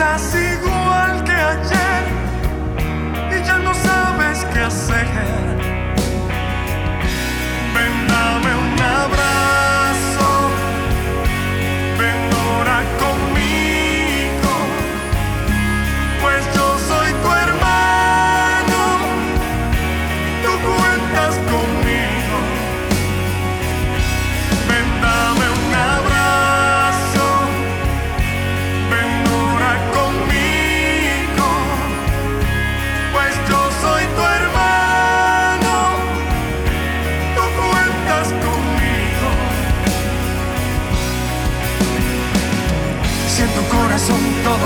[0.00, 0.29] No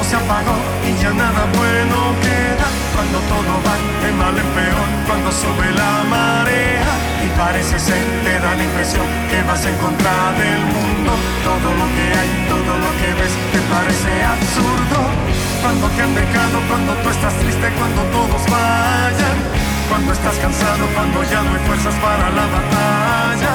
[0.04, 2.66] se apagó y ya nada bueno queda.
[2.94, 3.74] Cuando todo va
[4.04, 6.92] de mal en peor, cuando sube la marea
[7.24, 11.12] y parece ser, te da la impresión que vas en contra del mundo.
[11.48, 14.98] Todo lo que hay, todo lo que ves, te parece absurdo.
[15.62, 19.36] Cuando te han dejado, cuando tú estás triste, cuando todos vayan.
[19.88, 23.52] Cuando estás cansado, cuando ya no hay fuerzas para la batalla.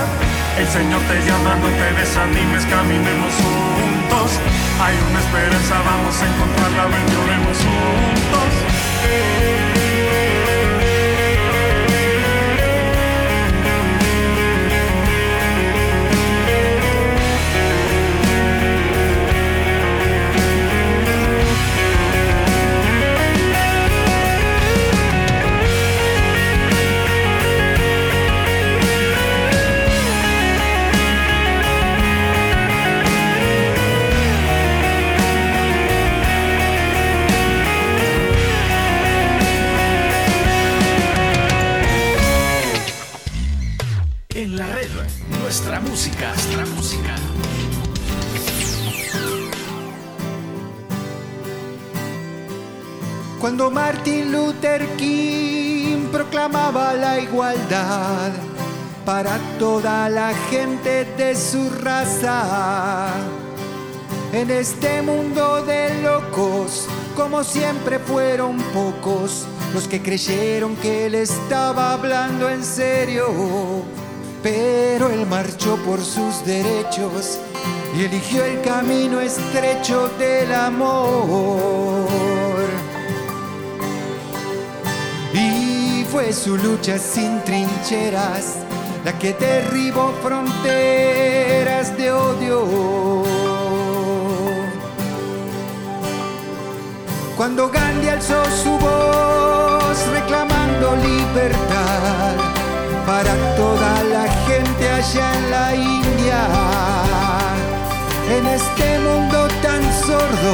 [0.58, 3.79] El Señor te llama, no te desanimes, caminemos juntos.
[4.82, 9.39] Hay una esperanza, vamos a encontrarla, ven, lloremos juntos.
[53.40, 58.32] Cuando Martin Luther King proclamaba la igualdad
[59.06, 63.14] para toda la gente de su raza.
[64.34, 71.94] En este mundo de locos, como siempre fueron pocos los que creyeron que él estaba
[71.94, 73.26] hablando en serio.
[74.44, 77.40] Pero él marchó por sus derechos
[77.98, 82.19] y eligió el camino estrecho del amor.
[86.22, 88.58] Fue su lucha sin trincheras
[89.06, 93.24] la que derribó fronteras de odio.
[97.38, 102.36] Cuando Gandhi alzó su voz reclamando libertad
[103.08, 106.42] para toda la gente allá en la India,
[108.38, 110.54] en este mundo tan sordo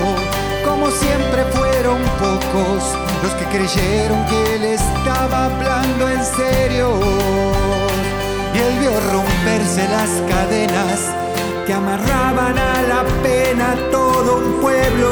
[0.63, 1.43] como siempre
[1.85, 2.83] fueron pocos
[3.21, 6.99] los que creyeron que él estaba hablando en serio.
[8.53, 10.99] Y él vio romperse las cadenas
[11.67, 15.09] que amarraban a la pena todo un pueblo.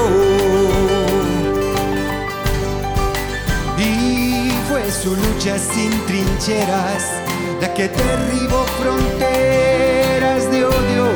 [3.77, 7.03] Y fue su lucha sin trincheras
[7.61, 11.12] la que derribó fronteras de odio.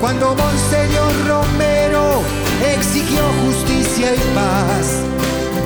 [0.00, 2.22] Cuando Monseñor Romero
[2.72, 5.02] exigió justicia y paz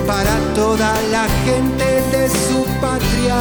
[0.07, 3.37] para toda la gente de su patria.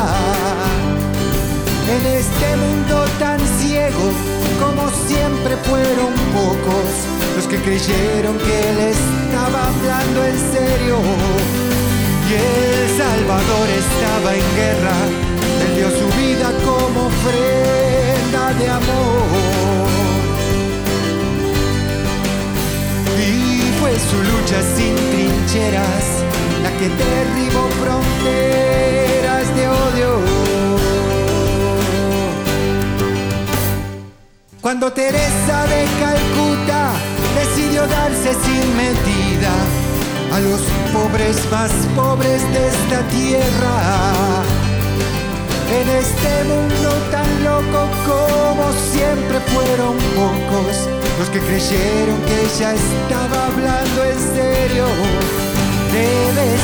[1.89, 4.13] En este mundo tan ciego,
[4.61, 6.89] como siempre fueron pocos
[7.37, 10.99] los que creyeron que él estaba hablando en serio.
[12.29, 14.97] Y El Salvador estaba en guerra,
[15.63, 19.92] él dio su vida como ofrenda de amor.
[23.99, 26.07] Su lucha sin trincheras
[26.63, 30.11] la que derribó fronteras de odio.
[34.61, 36.93] Cuando Teresa de Calcuta
[37.35, 39.53] decidió darse sin medida
[40.33, 40.61] a los
[40.93, 44.43] pobres más pobres de esta tierra.
[45.79, 53.47] En este mundo tan loco como siempre fueron pocos los que creyeron que ella estaba
[53.47, 54.87] hablando en serio.
[55.93, 56.63] Debes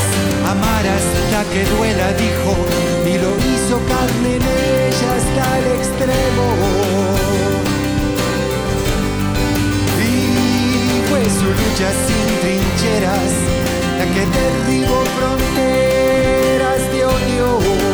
[0.51, 2.51] amar hasta que duela, dijo,
[3.05, 6.45] y lo hizo carne en ella hasta el extremo.
[10.03, 13.31] Y fue su lucha sin trincheras
[13.97, 17.88] la que derribó fronteras de odio.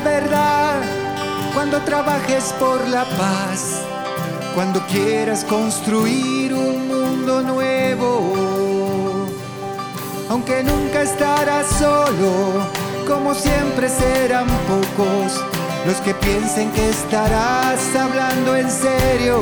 [0.00, 0.80] Verdad,
[1.54, 3.82] cuando trabajes por la paz,
[4.54, 9.26] cuando quieras construir un mundo nuevo.
[10.28, 12.66] Aunque nunca estarás solo,
[13.06, 15.42] como siempre serán pocos
[15.86, 19.40] los que piensen que estarás hablando en serio.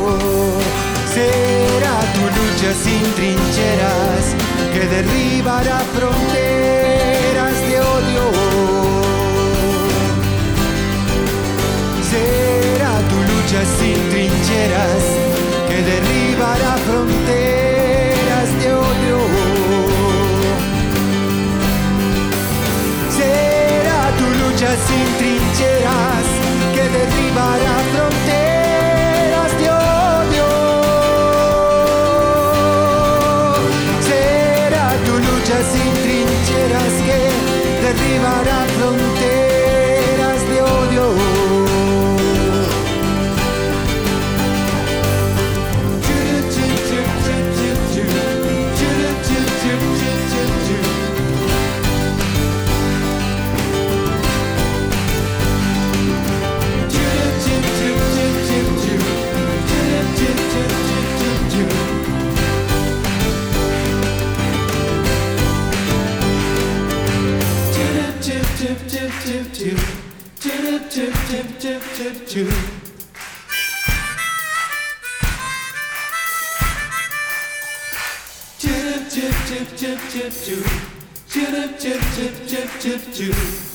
[1.13, 4.35] Será tu lucha sin trincheras
[4.73, 6.86] que derribará fronteras
[12.17, 15.05] Será tu lucha sin trincheras
[15.69, 19.19] que derribará fronteras de odio.
[23.19, 26.27] Será tu lucha sin trincheras
[26.75, 30.49] que derribará fronteras de odio.
[34.09, 37.21] Será tu lucha sin trincheras que
[37.85, 38.59] derribará
[72.37, 72.45] you.
[78.59, 80.33] Chip, chip, chip, chip, chip,
[81.29, 83.66] chip, chip, chip, chip, chip, chip.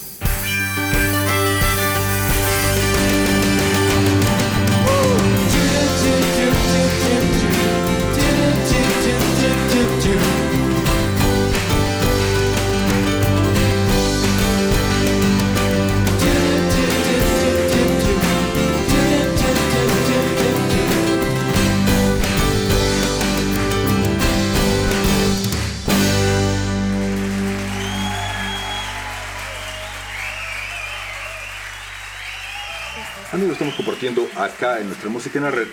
[34.37, 35.67] Acá en nuestra música en la red.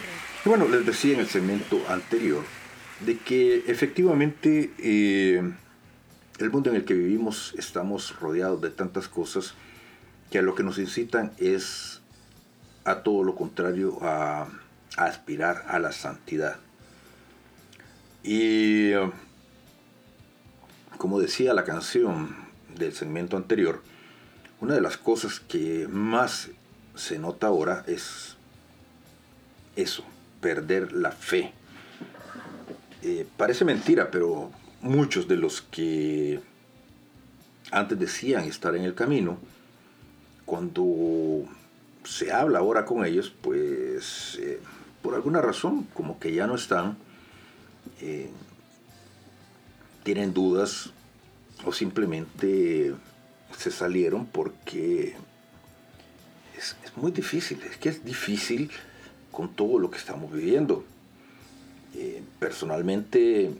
[0.45, 2.45] Bueno, les decía en el segmento anterior
[3.01, 5.43] de que efectivamente eh,
[6.39, 9.55] el mundo en el que vivimos estamos rodeados de tantas cosas
[10.31, 12.01] que a lo que nos incitan es
[12.85, 14.49] a todo lo contrario, a,
[14.97, 16.57] aspirar a la santidad.
[18.25, 18.93] Y
[20.97, 22.35] como decía la canción
[22.77, 23.83] del segmento anterior,
[24.61, 26.49] una de las cosas que más
[26.97, 28.28] se nota ahora es
[29.79, 30.05] eso,
[30.41, 31.53] perder la fe.
[33.03, 34.51] Eh, parece mentira, pero
[34.81, 36.41] muchos de los que
[37.71, 39.39] antes decían estar en el camino,
[40.45, 41.45] cuando
[42.05, 44.61] se habla ahora con ellos, pues eh,
[45.03, 46.97] por alguna razón como que ya no están,
[48.01, 48.31] eh,
[50.03, 50.91] tienen dudas
[51.65, 52.95] o simplemente
[53.57, 55.17] se salieron porque
[56.57, 58.71] es, es, muy difícil, es que es difícil
[59.33, 60.85] con todo lo que estamos viviendo.
[61.95, 63.51] Eh, personalmente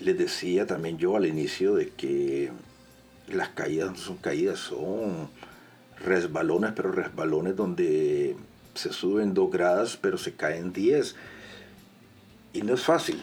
[0.00, 2.50] les decía también yo al inicio de que
[3.28, 5.28] las caídas no son caídas, son
[6.04, 8.36] resbalones, pero resbalones donde
[8.74, 11.14] se suben dos gradas, pero se caen 10.
[12.52, 13.22] Y no es fácil.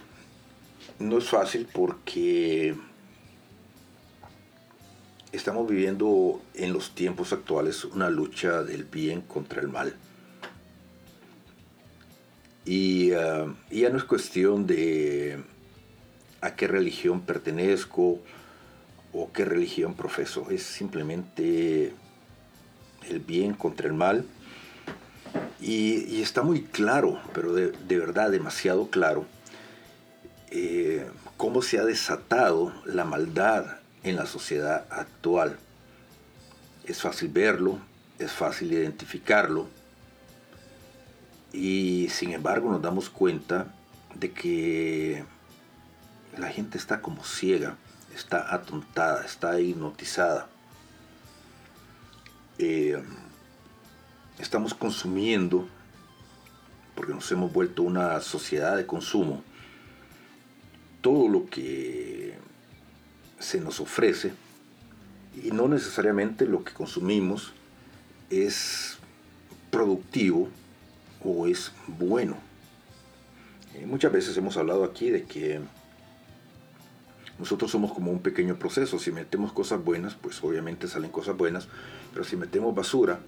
[1.00, 2.76] No es fácil porque
[5.32, 9.96] estamos viviendo en los tiempos actuales una lucha del bien contra el mal.
[12.66, 15.44] Y, uh, y ya no es cuestión de
[16.42, 18.20] a qué religión pertenezco
[19.14, 21.94] o qué religión profeso, es simplemente
[23.10, 24.26] el bien contra el mal.
[25.60, 29.26] Y, y está muy claro, pero de, de verdad demasiado claro,
[30.50, 31.06] eh,
[31.38, 35.58] cómo se ha desatado la maldad en la sociedad actual.
[36.86, 37.80] Es fácil verlo,
[38.18, 39.68] es fácil identificarlo
[41.54, 43.74] y sin embargo nos damos cuenta
[44.16, 45.26] de que
[46.38, 47.78] la gente está como ciega,
[48.16, 50.48] está atontada, está hipnotizada.
[52.58, 53.02] Eh,
[54.40, 55.68] estamos consumiendo,
[56.96, 59.44] porque nos hemos vuelto una sociedad de consumo,
[61.02, 62.38] todo lo que
[63.40, 64.34] se nos ofrece
[65.44, 67.54] y no necesariamente lo que consumimos
[68.30, 68.98] es
[69.72, 70.50] productivo
[71.24, 72.38] o es bueno.
[73.76, 75.62] Eh, muchas veces hemos hablado aquí de que
[77.40, 79.00] nosotros somos como un pequeño proceso.
[79.00, 81.68] Si metemos cosas buenas, pues obviamente salen cosas buenas,
[82.14, 83.20] pero si metemos basura,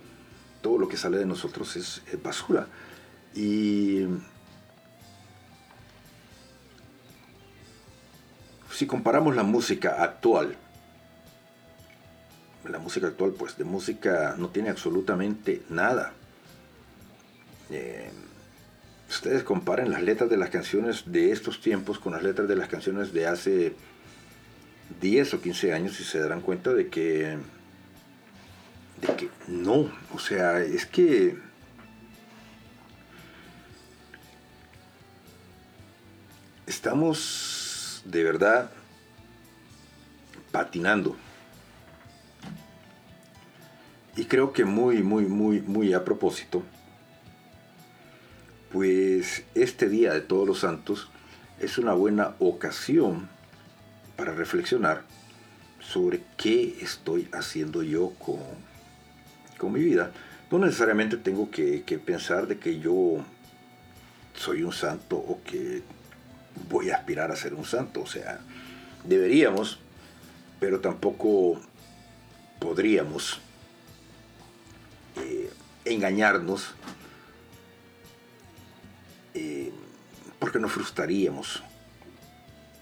[0.61, 2.67] todo lo que sale de nosotros es, es basura.
[3.35, 4.05] Y
[8.71, 10.55] si comparamos la música actual,
[12.69, 16.13] la música actual pues de música no tiene absolutamente nada.
[17.75, 18.11] Eh,
[19.09, 22.69] ustedes comparen las letras de las canciones de estos tiempos con las letras de las
[22.69, 23.73] canciones de hace
[25.01, 27.39] 10 o 15 años y se darán cuenta de que,
[29.01, 31.35] de que no, o sea, es que
[36.67, 38.69] estamos de verdad
[40.51, 41.17] patinando.
[44.15, 46.61] Y creo que muy, muy, muy, muy a propósito,
[48.73, 51.07] pues este día de todos los santos
[51.59, 53.29] es una buena ocasión
[54.17, 55.03] para reflexionar
[55.79, 58.39] sobre qué estoy haciendo yo con,
[59.59, 60.11] con mi vida.
[60.49, 63.23] No necesariamente tengo que, pensar de que yo
[64.33, 65.83] soy un santo o que
[66.67, 68.01] voy a aspirar a ser un santo.
[68.01, 68.39] O sea,
[69.03, 69.77] deberíamos,
[70.59, 71.61] pero tampoco
[72.59, 73.39] podríamos
[75.17, 75.51] eh,
[75.85, 76.73] engañarnos
[79.33, 79.71] eh,
[80.39, 81.63] porque nos frustraríamos.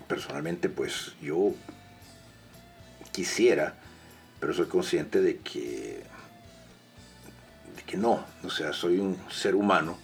[0.08, 1.54] Personalmente, pues yo
[3.12, 3.76] quisiera,
[4.40, 6.04] pero soy consciente de que,
[7.76, 8.26] de que no.
[8.44, 9.98] O sea, soy un ser humano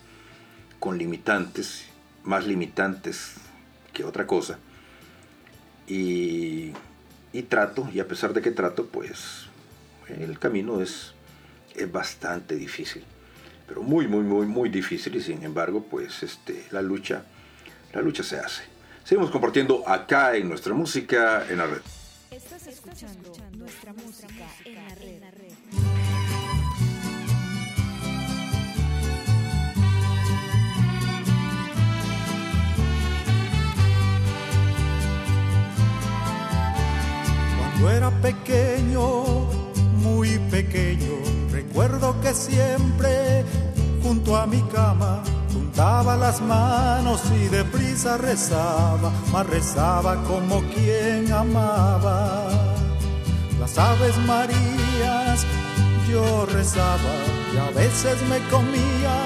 [0.79, 1.85] con limitantes,
[2.23, 3.33] más limitantes
[3.93, 4.59] que otra cosa.
[5.87, 6.73] Y,
[7.33, 9.47] y trato, y a pesar de que trato, pues
[10.07, 11.13] el camino es,
[11.75, 13.03] es bastante difícil.
[13.67, 15.15] Pero muy, muy, muy, muy difícil.
[15.15, 17.23] Y sin embargo, pues este, la lucha,
[17.93, 18.63] la lucha se hace.
[19.03, 21.81] Seguimos compartiendo acá en nuestra música en la red.
[22.31, 24.75] Estás escuchando nuestra música en
[25.21, 25.53] la red.
[37.57, 39.23] Cuando era pequeño,
[40.01, 43.43] muy pequeño, recuerdo que siempre
[44.03, 52.47] junto a mi cama juntaba las manos y deprisa rezaba, mas rezaba como quien amaba.
[53.59, 55.47] Las aves marías
[56.07, 57.13] yo rezaba
[57.55, 59.17] y a veces me comía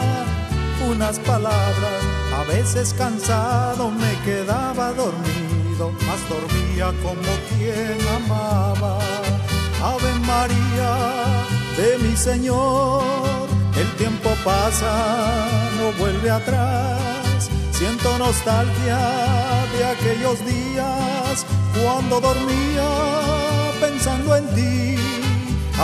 [0.90, 2.02] unas palabras,
[2.40, 9.00] a veces cansado me quedaba dormido, mas dormía como quien amaba.
[9.84, 11.41] Ave María
[11.82, 13.02] de mi Señor,
[13.76, 14.94] el tiempo pasa,
[15.80, 17.50] no vuelve atrás.
[17.72, 19.00] Siento nostalgia
[19.76, 21.46] de aquellos días
[21.82, 22.90] cuando dormía
[23.80, 24.96] pensando en ti.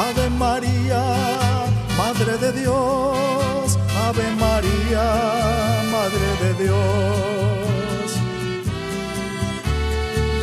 [0.08, 1.04] Ave María,
[1.98, 5.06] Madre de Dios, Ave María,
[5.98, 8.08] Madre de Dios.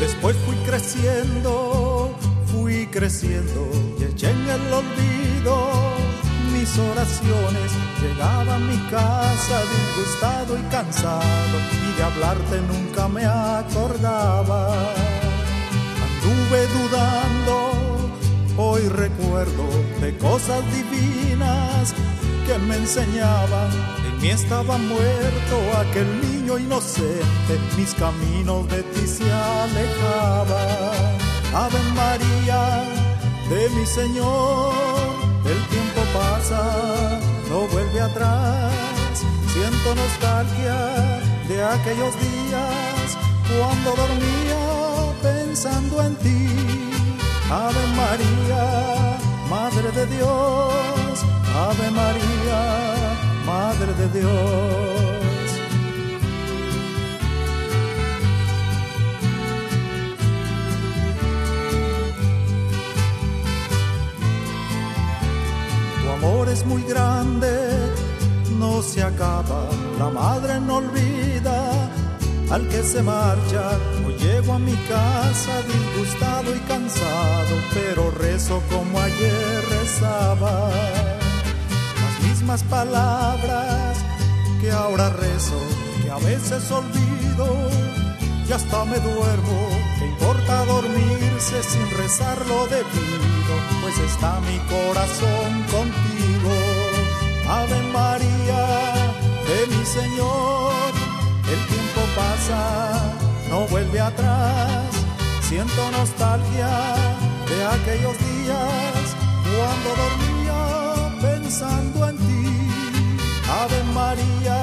[0.00, 2.10] Después fui creciendo,
[2.52, 3.60] fui creciendo
[4.00, 5.13] y eché en el olvido
[6.52, 7.72] mis oraciones.
[8.00, 14.72] Llegaba a mi casa disgustado y cansado y de hablarte nunca me acordaba.
[16.06, 17.72] Anduve dudando,
[18.56, 19.64] hoy recuerdo
[20.00, 21.94] de cosas divinas
[22.46, 23.70] que me enseñaban.
[24.06, 31.18] En mí estaba muerto aquel niño inocente, mis caminos de ti se alejaban.
[31.54, 32.84] Ave María
[33.48, 34.74] de mi Señor,
[35.44, 38.72] el tiempo pasa, no vuelve atrás.
[39.52, 43.18] Siento nostalgia de aquellos días
[43.56, 44.64] cuando dormía
[45.22, 46.48] pensando en ti.
[47.50, 49.18] Ave María,
[49.48, 51.24] Madre de Dios,
[51.54, 52.60] Ave María,
[53.46, 55.23] Madre de Dios.
[66.24, 67.52] Amor es muy grande,
[68.58, 69.68] no se acaba,
[69.98, 71.90] la madre no olvida
[72.50, 73.78] al que se marcha.
[74.06, 80.70] Hoy llego a mi casa disgustado y cansado, pero rezo como ayer rezaba.
[82.02, 83.98] Las mismas palabras
[84.60, 85.60] que ahora rezo,
[86.02, 87.48] que a veces olvido
[88.48, 89.58] y hasta me duermo.
[89.98, 93.33] ¿Qué importa dormirse sin rezar lo debido?
[93.82, 96.52] Pues está mi corazón contigo.
[97.48, 98.64] Ave María
[99.48, 100.90] de mi Señor,
[101.52, 102.60] el tiempo pasa,
[103.50, 104.84] no vuelve atrás.
[105.48, 106.72] Siento nostalgia
[107.50, 109.04] de aquellos días
[109.44, 110.60] cuando dormía
[111.20, 112.34] pensando en ti.
[113.60, 114.58] Ave María,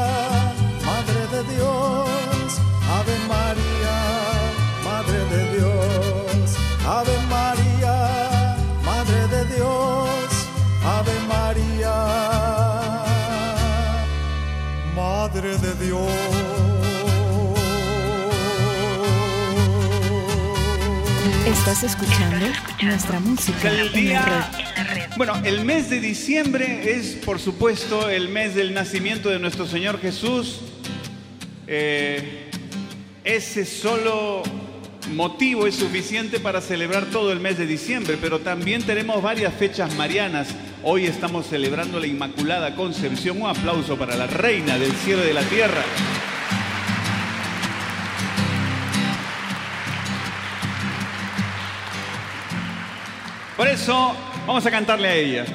[0.86, 2.60] Madre de Dios,
[2.98, 3.96] Ave María,
[4.84, 7.81] Madre de Dios, Ave María,
[15.42, 16.08] Madre de Dios.
[21.48, 22.46] Estás escuchando
[22.84, 24.60] nuestra música El en la
[24.94, 25.10] red.
[25.18, 30.00] Bueno, el mes de diciembre es, por supuesto, el mes del nacimiento de nuestro Señor
[30.00, 30.62] Jesús.
[31.66, 32.52] Eh,
[33.24, 34.44] ese solo
[35.12, 39.96] motivo es suficiente para celebrar todo el mes de diciembre, pero también tenemos varias fechas
[39.96, 40.50] marianas.
[40.84, 43.40] Hoy estamos celebrando la Inmaculada Concepción.
[43.40, 45.84] Un aplauso para la Reina del Cielo y de la Tierra.
[53.56, 54.16] Por eso
[54.48, 55.46] vamos a cantarle a ella.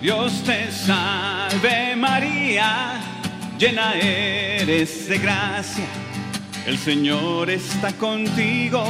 [0.00, 3.00] Dios te salve María,
[3.58, 5.86] llena eres de gracia.
[6.66, 8.84] El Señor está contigo,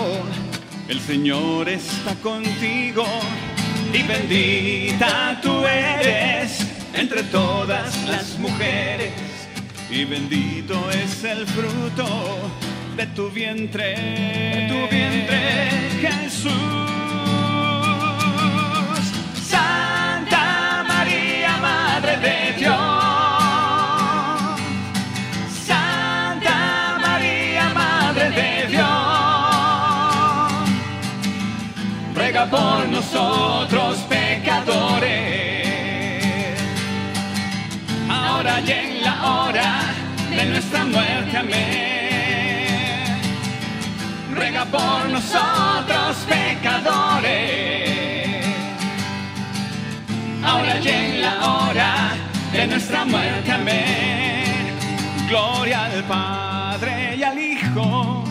[0.87, 3.07] el Señor está contigo.
[3.93, 6.65] Y bendita tú eres
[6.95, 9.13] entre todas las mujeres.
[9.91, 12.07] Y bendito es el fruto
[12.97, 16.20] de tu vientre, de tu vientre,
[32.51, 35.09] por nosotros pecadores.
[38.09, 39.81] Ahora y en la hora
[40.31, 41.37] de nuestra muerte.
[41.37, 43.21] Amén.
[44.35, 47.71] Ruega por nosotros pecadores
[50.43, 52.13] ahora y en la hora
[52.53, 53.51] de nuestra muerte.
[53.51, 54.77] Amén.
[55.29, 58.25] Gloria al Padre y al Hijo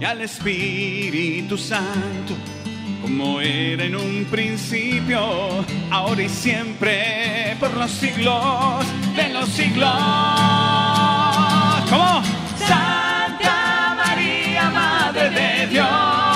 [0.00, 2.34] y al Espíritu Santo,
[3.06, 8.84] como era en un principio, ahora y siempre, por los siglos
[9.14, 9.88] de los siglos.
[11.88, 12.22] ¿Cómo?
[12.66, 16.35] Santa María, Madre de Dios.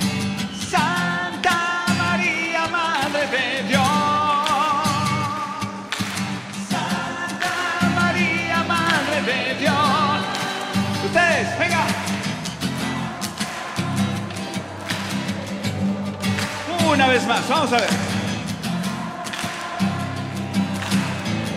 [16.93, 17.89] Una vez más, vamos a ver.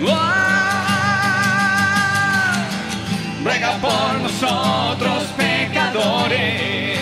[0.00, 0.10] ¡Wow!
[3.42, 6.94] Ruega por nosotros pecadores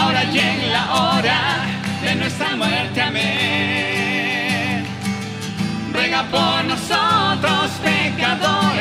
[0.00, 1.64] ahora y en la hora
[2.02, 3.00] de nuestra muerte.
[3.00, 4.84] Amén.
[5.92, 8.80] Ruega por nosotros pecadores,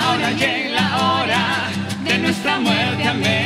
[0.00, 1.68] ahora y en la hora
[2.02, 3.08] de nuestra muerte.
[3.08, 3.43] Amén.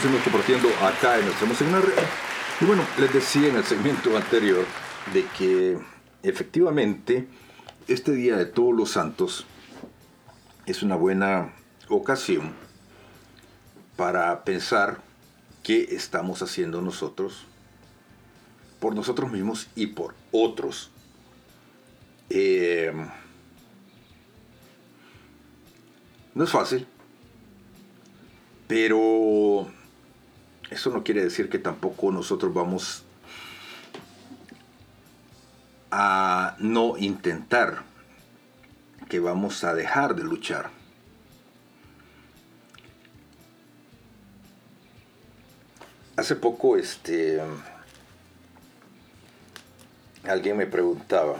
[0.00, 2.08] Seguimos compartiendo acá en música en.
[2.58, 4.64] Y bueno, les decía en el segmento anterior
[5.12, 5.78] de que
[6.22, 7.26] efectivamente
[7.86, 9.44] este Día de Todos los Santos
[10.64, 11.52] es una buena
[11.88, 12.52] ocasión
[13.96, 15.02] para pensar
[15.62, 17.44] qué estamos haciendo nosotros
[18.78, 20.92] por nosotros mismos y por otros.
[22.30, 22.90] Eh,
[26.34, 26.86] no es fácil,
[28.66, 29.68] pero
[30.70, 33.04] eso no quiere decir que tampoco nosotros vamos
[35.90, 37.82] a no intentar,
[39.08, 40.70] que vamos a dejar de luchar.
[46.16, 47.40] Hace poco este
[50.24, 51.38] alguien me preguntaba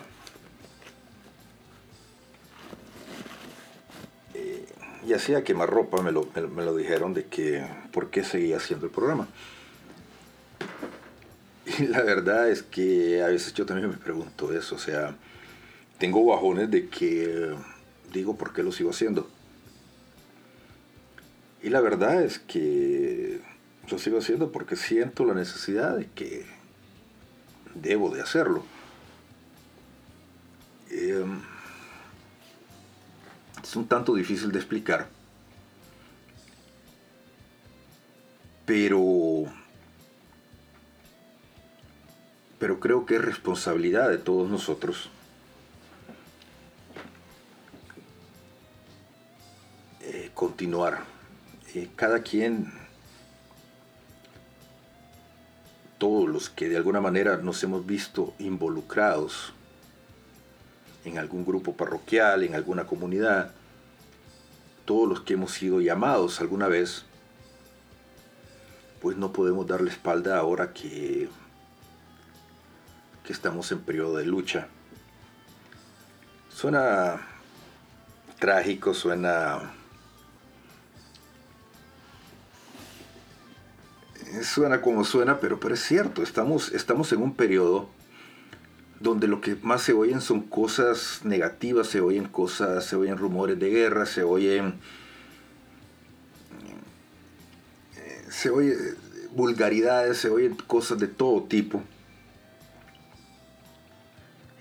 [4.32, 4.66] eh,
[5.06, 8.86] y hacía quemarropa me lo, me, me lo dijeron de que por qué seguía haciendo
[8.86, 9.28] el programa.
[11.78, 15.14] Y la verdad es que a veces yo también me pregunto eso, o sea,
[15.98, 17.54] tengo bajones de que
[18.12, 19.28] digo por qué lo sigo haciendo.
[21.62, 23.40] Y la verdad es que
[23.90, 26.46] lo sigo haciendo porque siento la necesidad de que
[27.74, 28.64] debo de hacerlo.
[30.90, 31.24] Eh,
[33.62, 35.08] es un tanto difícil de explicar,
[38.70, 39.46] pero,
[42.60, 45.10] pero creo que es responsabilidad de todos nosotros
[50.02, 51.00] eh, continuar.
[51.74, 52.72] Eh, cada quien,
[55.98, 59.52] todos los que de alguna manera nos hemos visto involucrados
[61.04, 63.50] en algún grupo parroquial, en alguna comunidad,
[64.84, 67.04] todos los que hemos sido llamados alguna vez,
[69.00, 71.28] pues no podemos darle espalda ahora que,
[73.24, 74.68] que estamos en periodo de lucha.
[76.48, 77.20] Suena
[78.38, 79.74] trágico, suena...
[84.42, 87.88] Suena como suena, pero, pero es cierto, estamos, estamos en un periodo
[89.00, 93.58] donde lo que más se oyen son cosas negativas, se oyen cosas, se oyen rumores
[93.58, 94.78] de guerra, se oyen
[98.30, 98.96] se oyen
[99.32, 101.82] vulgaridades, se oyen cosas de todo tipo.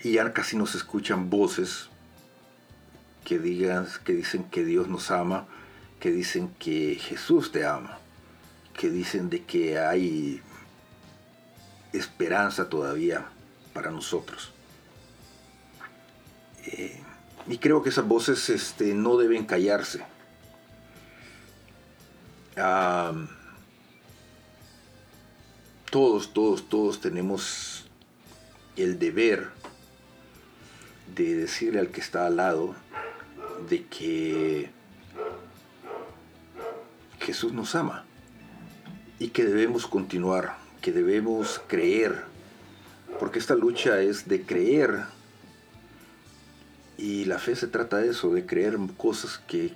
[0.03, 1.89] Y ya casi no se escuchan voces
[3.23, 5.47] que digan, que dicen que Dios nos ama,
[5.99, 7.99] que dicen que Jesús te ama,
[8.73, 10.41] que dicen de que hay
[11.93, 13.25] esperanza todavía
[13.73, 14.51] para nosotros.
[16.65, 17.01] Eh,
[17.47, 20.03] y creo que esas voces este, no deben callarse.
[25.89, 27.85] Todos, todos, todos tenemos
[28.75, 29.49] el deber
[31.15, 32.75] de decirle al que está al lado
[33.69, 34.69] de que
[37.19, 38.05] Jesús nos ama
[39.17, 42.29] y que debemos continuar, que debemos creer
[43.19, 45.03] porque esta lucha es de creer.
[46.97, 49.75] Y la fe se trata de eso, de creer cosas que,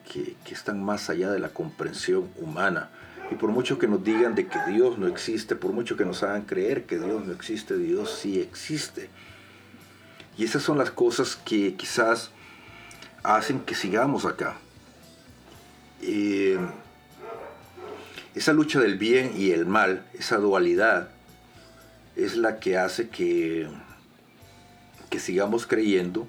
[0.50, 2.90] están más allá de la comprensión humana.
[3.34, 6.22] Y por mucho que nos digan de que Dios no existe, por mucho que nos
[6.22, 9.10] hagan creer que Dios no existe, Dios sí existe.
[10.38, 12.30] Y esas son las cosas que quizás
[13.24, 14.58] hacen que sigamos acá.
[16.04, 16.60] Eh,
[18.36, 21.10] esa lucha del bien y el mal, esa dualidad,
[22.16, 23.68] es la que hace que,
[25.10, 26.28] que sigamos creyendo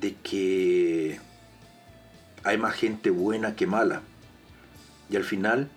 [0.00, 1.20] de que
[2.42, 4.00] hay más gente buena que mala.
[5.10, 5.68] Y al final,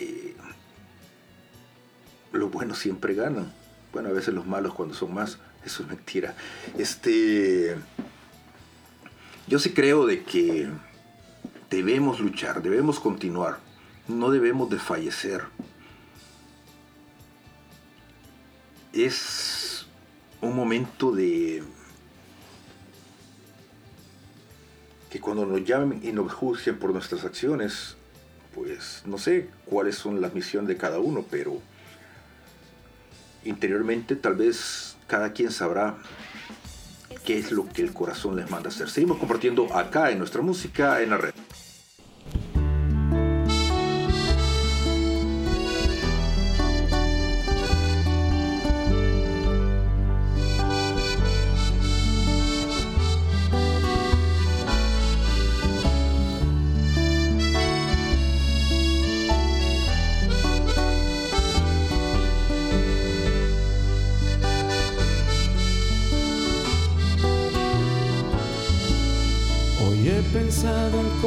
[0.00, 0.36] eh,
[2.32, 3.52] los buenos siempre ganan.
[3.92, 6.34] Bueno, a veces los malos cuando son más, eso es mentira.
[6.76, 7.76] Este,
[9.46, 10.68] yo sí creo de que
[11.70, 13.58] debemos luchar, debemos continuar,
[14.08, 15.44] no debemos desfallecer.
[19.04, 19.86] es
[20.40, 21.62] un momento de
[25.10, 27.95] que cuando nos llamen y nos juzguen por nuestras acciones,
[28.56, 31.60] pues no sé cuáles son las misiones de cada uno, pero
[33.44, 35.96] interiormente tal vez cada quien sabrá
[37.24, 38.88] qué es lo que el corazón les manda hacer.
[38.88, 41.34] Seguimos compartiendo acá en nuestra música en la red.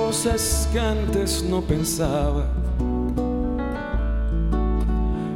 [0.10, 2.48] Cosas que antes no pensaba.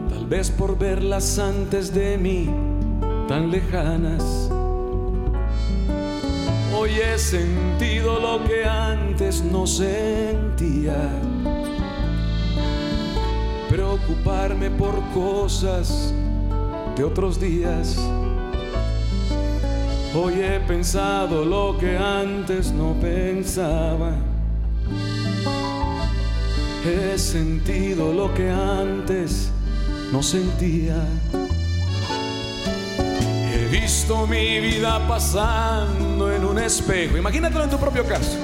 [0.10, 2.50] Tal vez por verlas antes de mí
[3.28, 4.50] tan lejanas.
[6.76, 11.08] Hoy he sentido lo que antes no sentía.
[13.70, 16.12] Preocuparme por cosas
[16.96, 17.96] de otros días.
[20.16, 24.33] Hoy he pensado lo que antes no pensaba.
[26.86, 29.50] He sentido lo que antes
[30.12, 31.08] no sentía.
[33.54, 37.16] He visto mi vida pasando en un espejo.
[37.16, 38.38] Imagínatelo en tu propio caso.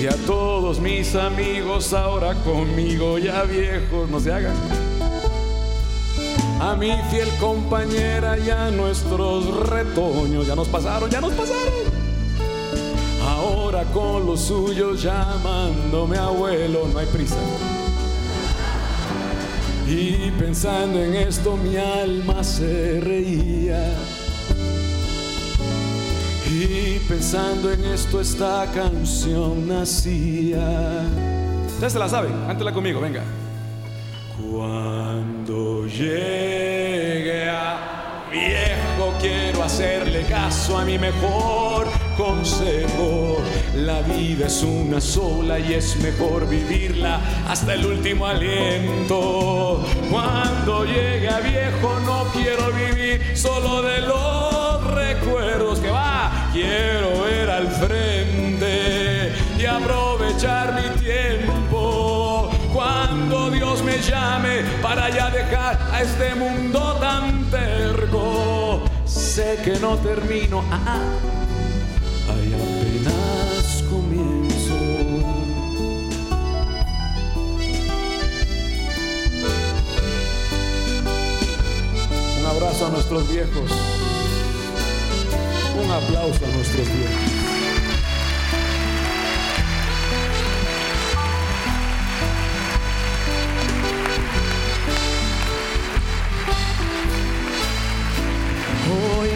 [0.00, 4.54] Y a todos mis amigos ahora conmigo ya viejos no se hagan.
[6.60, 11.89] A mi fiel compañera ya nuestros retoños ya nos pasaron, ya nos pasaron
[13.86, 17.36] con los suyos llamándome abuelo, no hay prisa.
[19.86, 23.92] Y pensando en esto mi alma se reía.
[26.48, 31.02] Y pensando en esto esta canción nacía.
[31.66, 33.22] Ustedes se la saben, cántela conmigo, venga.
[34.50, 41.89] Cuando llegue a viejo quiero hacerle caso a mi mejor
[42.20, 43.38] consejo.
[43.74, 47.18] La vida es una sola y es mejor vivirla
[47.48, 49.82] hasta el último aliento.
[50.10, 56.50] Cuando llegue a viejo no quiero vivir solo de los recuerdos que va.
[56.52, 62.50] Quiero ver al frente y aprovechar mi tiempo.
[62.74, 68.82] Cuando Dios me llame para ya dejar a este mundo tan terco.
[69.06, 70.62] Sé que no termino.
[70.70, 71.39] ah, ah.
[73.88, 74.74] Comienzo.
[82.38, 83.70] Un abrazo a nuestros viejos.
[85.82, 87.29] Un aplauso a nuestros viejos.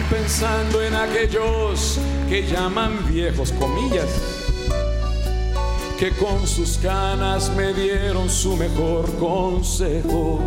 [0.09, 1.99] Pensando en aquellos
[2.29, 4.07] que llaman viejos comillas,
[5.97, 10.39] que con sus canas me dieron su mejor consejo.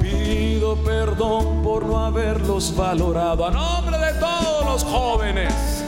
[0.00, 5.84] Pido perdón por no haberlos valorado a nombre de todos los jóvenes.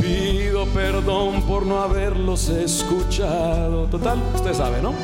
[0.00, 3.86] Pido perdón por no haberlos escuchado.
[3.86, 4.94] Total, usted sabe, ¿no?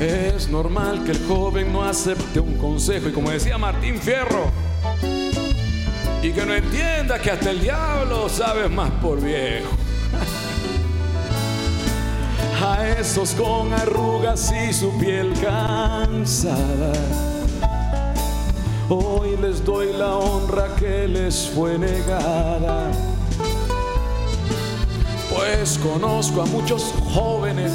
[0.00, 4.67] Es normal que el joven no acepte un consejo y como decía Martín Fierro,
[6.28, 9.70] y que no entienda que hasta el diablo sabe más por viejo.
[12.62, 16.92] A esos con arrugas y su piel cansada,
[18.90, 22.90] hoy les doy la honra que les fue negada.
[25.34, 27.72] Pues conozco a muchos jóvenes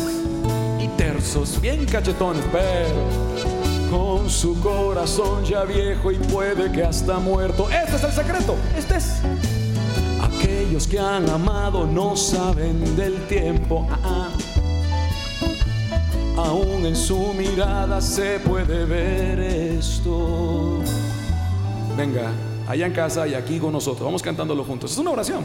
[0.79, 3.32] y tersos, bien cachetones, pero
[3.93, 7.69] con su corazón ya viejo y puede que hasta muerto.
[7.69, 9.21] Este es el secreto, este es.
[10.19, 13.87] Aquellos que han amado no saben del tiempo.
[13.91, 14.29] ah, ah.
[16.35, 20.79] Aún en su mirada se puede ver esto.
[21.95, 22.31] Venga,
[22.67, 24.03] allá en casa y aquí con nosotros.
[24.05, 24.91] Vamos cantándolo juntos.
[24.91, 25.43] Es una oración.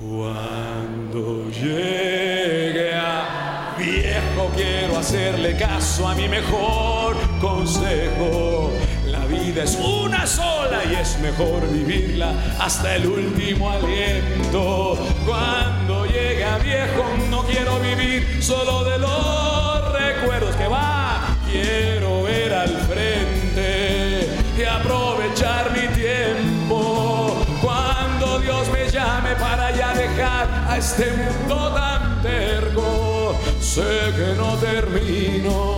[0.00, 8.72] Cuando llegue a viejo quiero hacerle caso a mi mejor consejo.
[9.06, 14.98] La vida es una sola y es mejor vivirla hasta el último aliento.
[15.26, 21.36] Cuando llegue a viejo no quiero vivir solo de los recuerdos que va.
[21.50, 27.36] Quiero ver al frente y aprovechar mi tiempo.
[27.62, 34.54] Cuando Dios me llame para ya dejar a este mundo tan terco, sé que no
[34.56, 35.75] termino,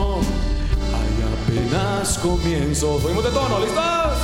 [1.68, 3.00] apenas comienzo.
[3.00, 4.18] Subimos de tono, ¿listos?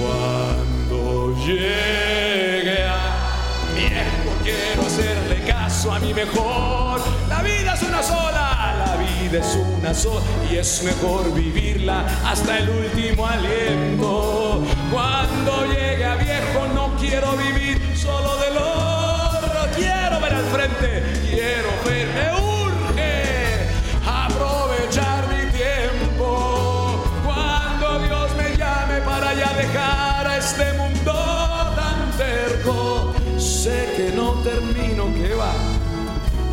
[0.00, 7.00] Cuando llegue a viejo quiero hacerle caso a mi mejor.
[7.28, 12.58] La vida es una sola, la vida es una sola y es mejor vivirla hasta
[12.58, 14.62] el último aliento.
[14.90, 21.68] Cuando llegue a viejo no quiero vivir solo del oro, quiero ver al frente, quiero
[21.84, 22.41] ver,
[34.42, 35.52] termino, que va,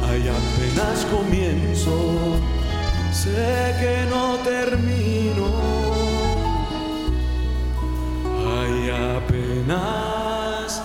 [0.07, 2.40] hay apenas comienzo,
[3.11, 5.48] sé que no termino.
[8.45, 10.82] Hay apenas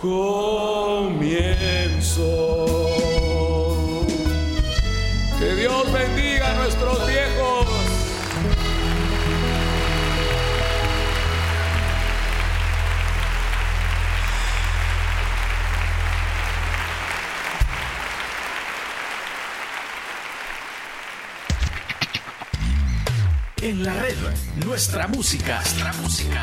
[0.00, 1.55] comienzo.
[24.76, 25.54] Nuestra música.
[25.54, 26.42] Nuestra música.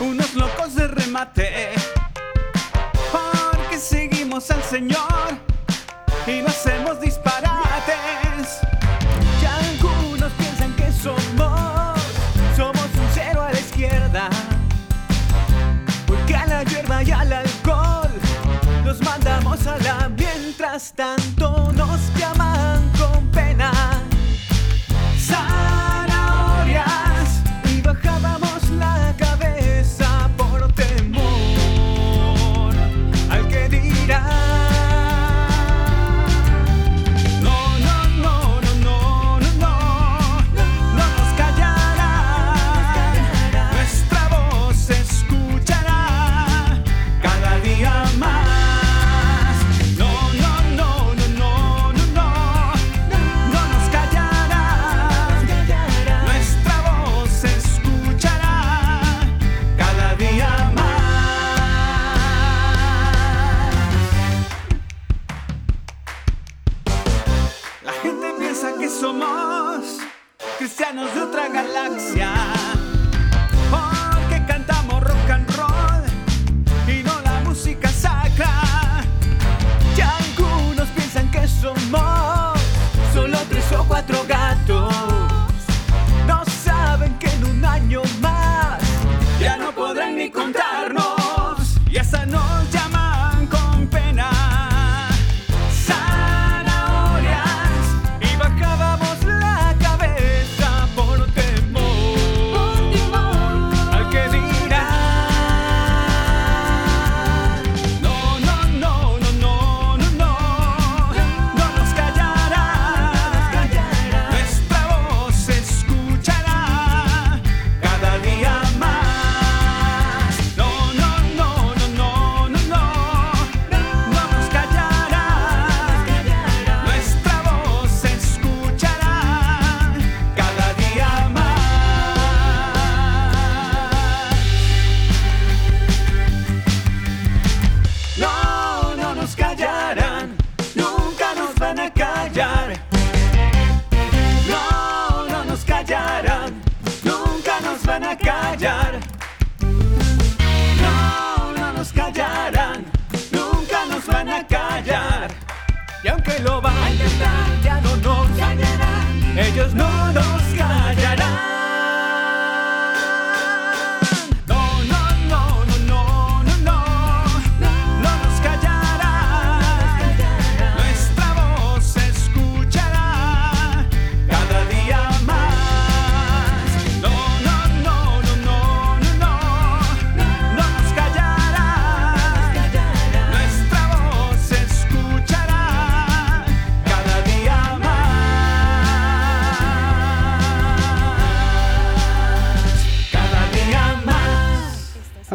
[0.00, 1.70] unos locos de remate.
[3.12, 5.38] Porque seguimos al Señor
[6.26, 7.00] y no hacemos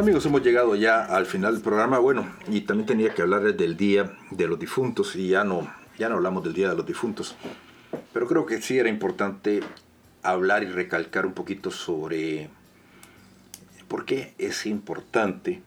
[0.06, 1.98] Amigos, hemos llegado ya al final del programa.
[1.98, 5.68] Bueno, y también tenía que hablarles del Día de los Difuntos y ya no,
[5.98, 7.36] ya no hablamos del Día de los Difuntos.
[8.14, 9.62] Pero creo que sí era importante
[10.22, 12.52] hablar y recalcar un poquito sobre
[13.88, 15.64] por qué es importante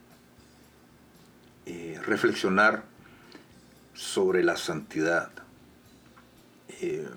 [1.67, 2.85] eh, reflexionar
[3.93, 5.33] sobre la santidad.
[6.81, 7.09] Eh,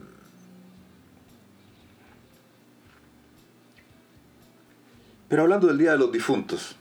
[5.29, 6.77] pero hablando del Día de los Difuntos,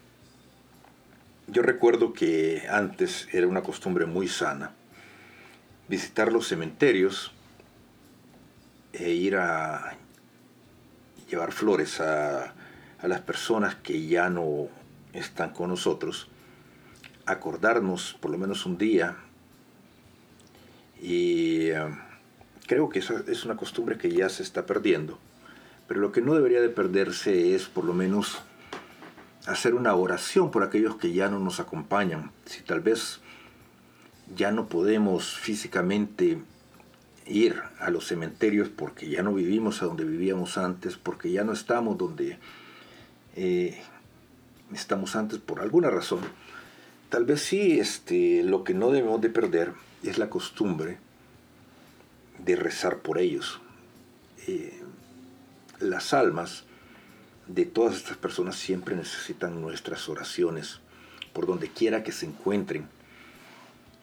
[1.50, 4.72] yo recuerdo que antes era una costumbre muy sana
[5.88, 7.32] visitar los cementerios
[8.92, 9.96] e ir a
[11.28, 12.54] llevar flores a,
[13.00, 14.68] a las personas que ya no
[15.12, 16.28] están con nosotros,
[17.26, 19.16] acordarnos por lo menos un día.
[21.02, 21.88] Y eh,
[22.66, 25.18] creo que esa es una costumbre que ya se está perdiendo,
[25.88, 28.42] pero lo que no debería de perderse es por lo menos
[29.50, 32.30] hacer una oración por aquellos que ya no nos acompañan.
[32.46, 33.20] Si tal vez
[34.36, 36.38] ya no podemos físicamente
[37.26, 41.52] ir a los cementerios porque ya no vivimos a donde vivíamos antes, porque ya no
[41.52, 42.38] estamos donde
[43.34, 43.82] eh,
[44.72, 46.20] estamos antes por alguna razón.
[47.08, 49.72] Tal vez sí, este, lo que no debemos de perder
[50.04, 50.98] es la costumbre
[52.38, 53.60] de rezar por ellos.
[54.46, 54.80] Eh,
[55.80, 56.64] las almas
[57.54, 60.78] de todas estas personas siempre necesitan nuestras oraciones,
[61.32, 62.88] por donde quiera que se encuentren.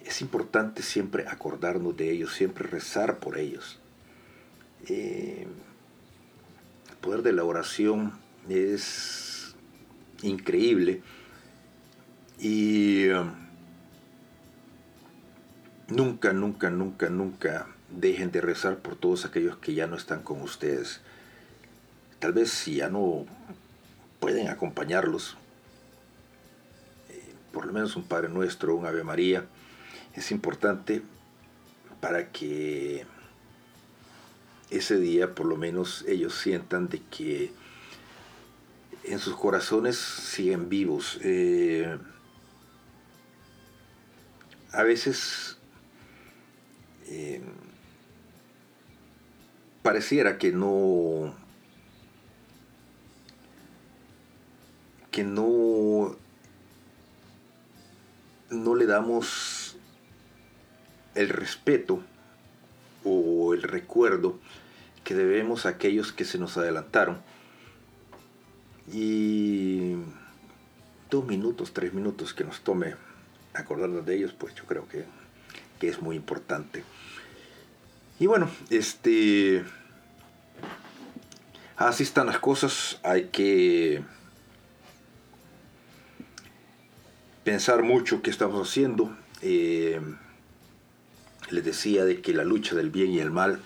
[0.03, 3.79] Es importante siempre acordarnos de ellos, siempre rezar por ellos.
[4.87, 5.47] Eh,
[6.89, 8.13] el poder de la oración
[8.49, 9.55] es
[10.21, 11.01] increíble
[12.39, 13.31] y um,
[15.87, 20.41] nunca, nunca, nunca, nunca dejen de rezar por todos aquellos que ya no están con
[20.41, 21.01] ustedes.
[22.19, 23.25] Tal vez si ya no
[24.19, 25.37] pueden acompañarlos,
[27.09, 29.45] eh, por lo menos un Padre Nuestro, un Ave María,
[30.13, 31.03] es importante
[32.01, 33.05] para que
[34.69, 37.51] ese día por lo menos ellos sientan de que
[39.03, 41.19] en sus corazones siguen vivos.
[41.21, 41.97] Eh,
[44.71, 45.57] a veces
[47.07, 47.41] eh,
[49.81, 51.33] pareciera que no
[55.17, 56.15] que no
[58.51, 59.75] no le damos
[61.15, 62.03] el respeto
[63.03, 64.37] o el recuerdo
[65.03, 67.19] que debemos a aquellos que se nos adelantaron
[68.93, 69.95] y
[71.09, 72.93] dos minutos, tres minutos que nos tome
[73.55, 75.05] acordarnos de ellos, pues yo creo que,
[75.79, 76.83] que es muy importante.
[78.19, 79.65] Y bueno, este.
[81.75, 82.99] Así están las cosas.
[83.01, 84.03] Hay que
[87.47, 89.15] pensar mucho qué estamos haciendo.
[89.41, 90.01] Eh,
[91.49, 93.61] les decía de que la lucha del bien y el mal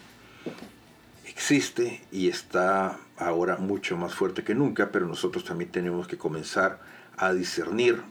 [1.25, 6.79] existe y está ahora mucho más fuerte que nunca, pero nosotros también tenemos que comenzar
[7.17, 8.03] a discernir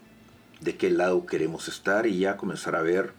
[0.60, 3.12] de qué lado queremos estar y ya comenzar a ver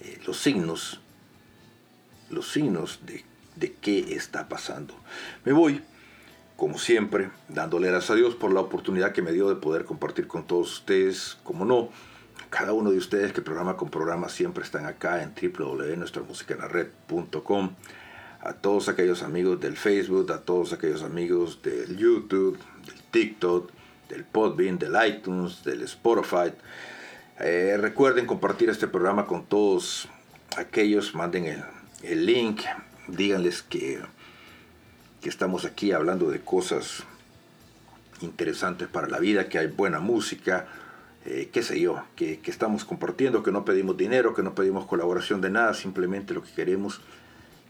[0.00, 1.02] eh, los signos,
[2.30, 3.22] los signos de,
[3.54, 4.94] de qué está pasando.
[5.44, 5.82] Me voy,
[6.56, 10.26] como siempre, dándole gracias a Dios por la oportunidad que me dio de poder compartir
[10.26, 11.88] con todos ustedes, como no,
[12.50, 17.70] cada uno de ustedes que programa con programa siempre están acá en www.nuestramusicaenlared.com
[18.40, 23.70] a todos aquellos amigos del Facebook, a todos aquellos amigos del YouTube, del TikTok,
[24.08, 26.52] del Podbean, del iTunes, del Spotify.
[27.40, 30.08] Eh, recuerden compartir este programa con todos
[30.56, 31.62] aquellos, manden el,
[32.02, 32.62] el link,
[33.08, 34.00] díganles que,
[35.26, 37.02] que estamos aquí hablando de cosas
[38.20, 40.68] interesantes para la vida, que hay buena música,
[41.24, 44.86] eh, qué sé yo, que, que estamos compartiendo, que no pedimos dinero, que no pedimos
[44.86, 47.00] colaboración de nada, simplemente lo que queremos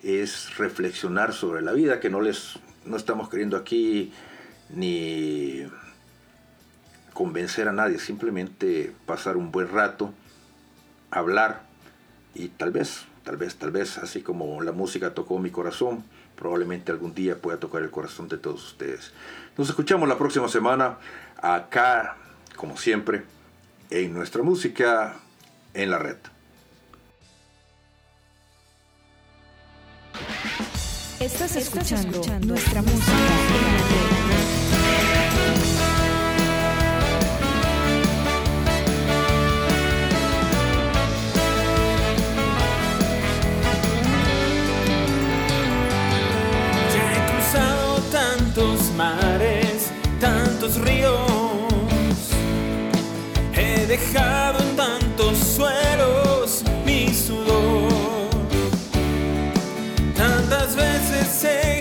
[0.02, 4.12] es reflexionar sobre la vida, que no les no estamos queriendo aquí
[4.68, 5.66] ni
[7.14, 10.12] convencer a nadie, simplemente pasar un buen rato,
[11.10, 11.62] hablar
[12.34, 16.04] y tal vez, tal vez, tal vez, así como la música tocó mi corazón,
[16.36, 19.12] probablemente algún día pueda tocar el corazón de todos ustedes.
[19.56, 20.98] Nos escuchamos la próxima semana
[21.36, 22.16] acá,
[22.56, 23.24] como siempre,
[23.90, 25.16] en nuestra música
[25.74, 26.16] en la red.
[31.20, 34.25] Estás escuchando, nuestra música en la red.
[48.96, 49.90] Mares,
[50.20, 51.20] tantos ríos.
[53.52, 58.30] He dejado en tantos suelos mi sudor.
[60.16, 61.75] Tantas veces he